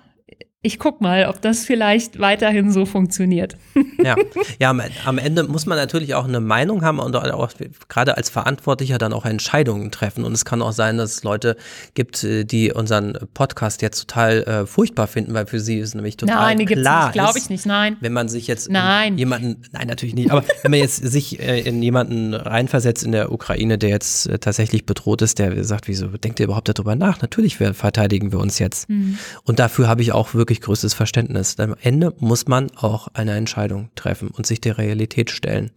[0.60, 3.56] ich guck mal, ob das vielleicht weiterhin so funktioniert.
[4.00, 4.14] Ja,
[4.60, 4.70] ja
[5.06, 7.50] am, Ende muss man natürlich auch eine Meinung haben und auch
[7.88, 10.24] gerade als Verantwortlicher dann auch Entscheidungen treffen.
[10.24, 11.56] Und es kann auch sein, dass es Leute
[11.94, 16.16] gibt, äh, die unseren Podcast jetzt total äh, furchtbar finden, weil für sie ist nämlich
[16.16, 17.96] total nein, klar glaube ich nicht, nein.
[18.00, 19.18] Wenn man sich jetzt nein.
[19.18, 23.32] jemanden, nein, natürlich nicht, aber wenn man jetzt sich äh, in jemanden reinversetzt in der
[23.32, 27.20] Ukraine, der jetzt äh, tatsächlich bedroht ist, der sagt, wieso denkt ihr überhaupt darüber nach?
[27.20, 28.88] Natürlich verteidigen wir uns jetzt.
[28.88, 29.18] Mhm.
[29.42, 31.60] Und dafür habe ich auch wirklich wirklich größtes Verständnis.
[31.60, 35.70] Am Ende muss man auch eine Entscheidung treffen und sich der Realität stellen.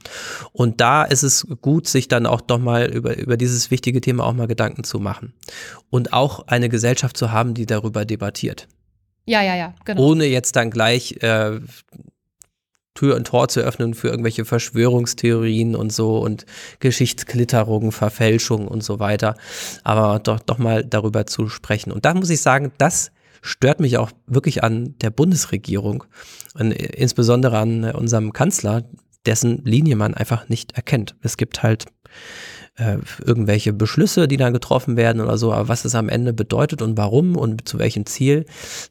[0.53, 4.23] Und da ist es gut, sich dann auch doch mal über, über dieses wichtige Thema
[4.23, 5.33] auch mal Gedanken zu machen.
[5.89, 8.69] Und auch eine Gesellschaft zu haben, die darüber debattiert.
[9.25, 10.01] Ja, ja, ja, genau.
[10.03, 11.59] Ohne jetzt dann gleich äh,
[12.93, 16.45] Tür und Tor zu öffnen für irgendwelche Verschwörungstheorien und so und
[16.79, 19.35] Geschichtsklitterungen, Verfälschungen und so weiter.
[19.83, 21.91] Aber doch, doch mal darüber zu sprechen.
[21.91, 23.11] Und da muss ich sagen, das
[23.41, 26.03] stört mich auch wirklich an der Bundesregierung
[26.53, 28.83] und insbesondere an unserem Kanzler,
[29.25, 31.15] dessen Linie man einfach nicht erkennt.
[31.21, 31.85] Es gibt halt
[32.81, 36.81] äh, irgendwelche Beschlüsse, die dann getroffen werden oder so, aber was es am Ende bedeutet
[36.81, 38.45] und warum und zu welchem Ziel,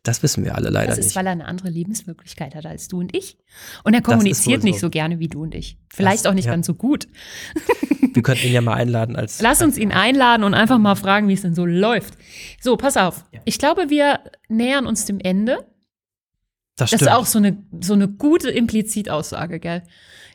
[0.04, 0.98] das wissen wir alle leider nicht.
[0.98, 1.16] Das ist, nicht.
[1.16, 3.36] weil er eine andere Lebenswirklichkeit hat als du und ich.
[3.82, 4.68] Und er kommuniziert so.
[4.68, 5.76] nicht so gerne wie du und ich.
[5.92, 6.52] Vielleicht das, auch nicht ja.
[6.52, 7.08] ganz so gut.
[8.14, 9.40] Wir könnten ihn ja mal einladen als.
[9.40, 12.14] Lass uns ihn einladen und einfach mal fragen, wie es denn so läuft.
[12.60, 13.24] So, pass auf.
[13.32, 13.40] Ja.
[13.44, 15.58] Ich glaube, wir nähern uns dem Ende.
[16.76, 19.82] Das, das ist auch so eine, so eine gute Implizitaussage, gell?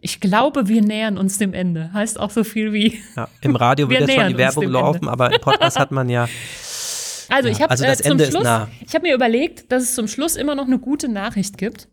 [0.06, 1.92] Ich glaube, wir nähern uns dem Ende.
[1.92, 3.02] Heißt auch so viel wie.
[3.16, 5.12] Ja, Im Radio wird jetzt schon die Werbung laufen, Ende.
[5.12, 6.30] aber im Podcast hat man ja.
[7.28, 8.48] Also, ich habe also äh, zum Schluss,
[8.86, 11.90] ich habe mir überlegt, dass es zum Schluss immer noch eine gute Nachricht gibt.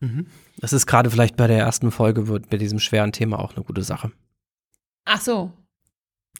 [0.00, 0.26] Mhm.
[0.58, 3.64] Das ist gerade vielleicht bei der ersten Folge wird bei diesem schweren Thema auch eine
[3.64, 4.12] gute Sache.
[5.06, 5.50] Ach so.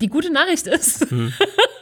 [0.03, 1.33] Die gute Nachricht ist, mhm.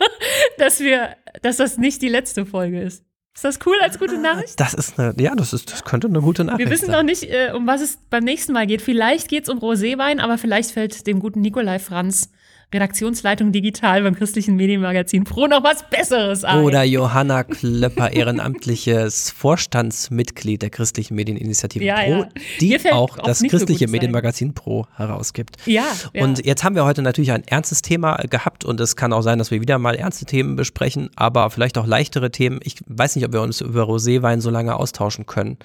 [0.59, 3.05] dass wir, dass das nicht die letzte Folge ist.
[3.35, 4.61] Ist das cool als gute Nachricht?
[4.61, 6.67] Das ist eine, ja, das ist, das könnte eine gute Nachricht sein.
[6.67, 6.95] Wir wissen sein.
[6.95, 8.81] noch nicht, äh, um was es beim nächsten Mal geht.
[8.81, 12.31] Vielleicht geht es um Roséwein, aber vielleicht fällt dem guten Nikolai Franz
[12.75, 16.65] Redaktionsleitung Digital beim christlichen Medienmagazin Pro noch was Besseres ein.
[16.65, 22.29] Oder Johanna Klöpper, ehrenamtliches Vorstandsmitglied der christlichen Medieninitiative ja, Pro, ja.
[22.61, 25.57] die auch das christliche so Medienmagazin Pro herausgibt.
[25.67, 26.25] Ja, ja.
[26.25, 29.39] Und jetzt haben wir heute natürlich ein ernstes Thema gehabt und es kann auch sein,
[29.39, 32.59] dass wir wieder mal ernste Themen besprechen, aber vielleicht auch leichtere Themen.
[32.65, 35.59] Ich weiß nicht, ob wir uns über Roséwein so lange austauschen können,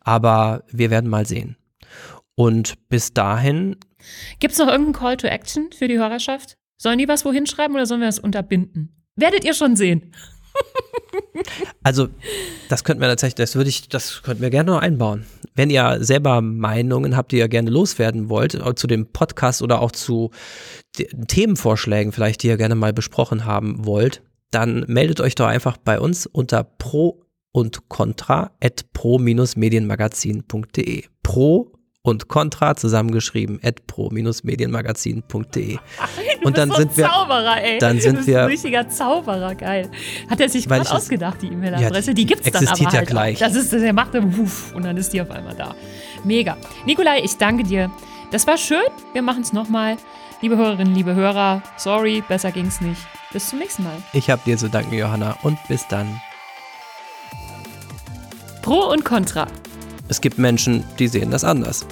[0.00, 1.56] aber wir werden mal sehen.
[2.36, 3.76] Und bis dahin
[4.38, 6.56] Gibt es noch irgendeinen Call to Action für die Hörerschaft?
[6.76, 9.04] Sollen die was wohin schreiben oder sollen wir das unterbinden?
[9.16, 10.12] Werdet ihr schon sehen.
[11.82, 12.08] Also,
[12.68, 15.26] das könnten wir tatsächlich, das würde ich, das könnten wir gerne noch einbauen.
[15.54, 19.92] Wenn ihr selber Meinungen habt, die ihr gerne loswerden wollt, zu dem Podcast oder auch
[19.92, 20.30] zu
[21.28, 26.00] Themenvorschlägen vielleicht, die ihr gerne mal besprochen haben wollt, dann meldet euch doch einfach bei
[26.00, 27.22] uns unter pro
[27.52, 31.04] und contra at pro-medienmagazin.de.
[31.22, 31.72] Pro
[32.04, 35.78] und Contra zusammengeschrieben at pro-medienmagazin.de.
[36.44, 37.78] Und dann so sind wir Zauberer, ey.
[37.78, 39.90] dann sind bist wir ein richtiger Zauberer, geil.
[40.28, 42.10] Hat er sich gerade ausgedacht, die E-Mail-Adresse?
[42.10, 43.36] Ja, die gibt's dann aber existiert ja halt gleich.
[43.36, 43.48] Auch.
[43.48, 45.74] Das ist, der macht dann wuff und dann ist die auf einmal da.
[46.22, 46.58] Mega.
[46.84, 47.90] Nikolai, ich danke dir.
[48.30, 48.84] Das war schön.
[49.14, 49.96] Wir machen es nochmal.
[50.42, 53.00] Liebe Hörerinnen, liebe Hörer, sorry, besser ging's nicht.
[53.32, 53.96] Bis zum nächsten Mal.
[54.12, 56.20] Ich habe dir zu danken, Johanna, und bis dann.
[58.60, 59.46] Pro und Contra.
[60.08, 61.86] Es gibt Menschen, die sehen das anders.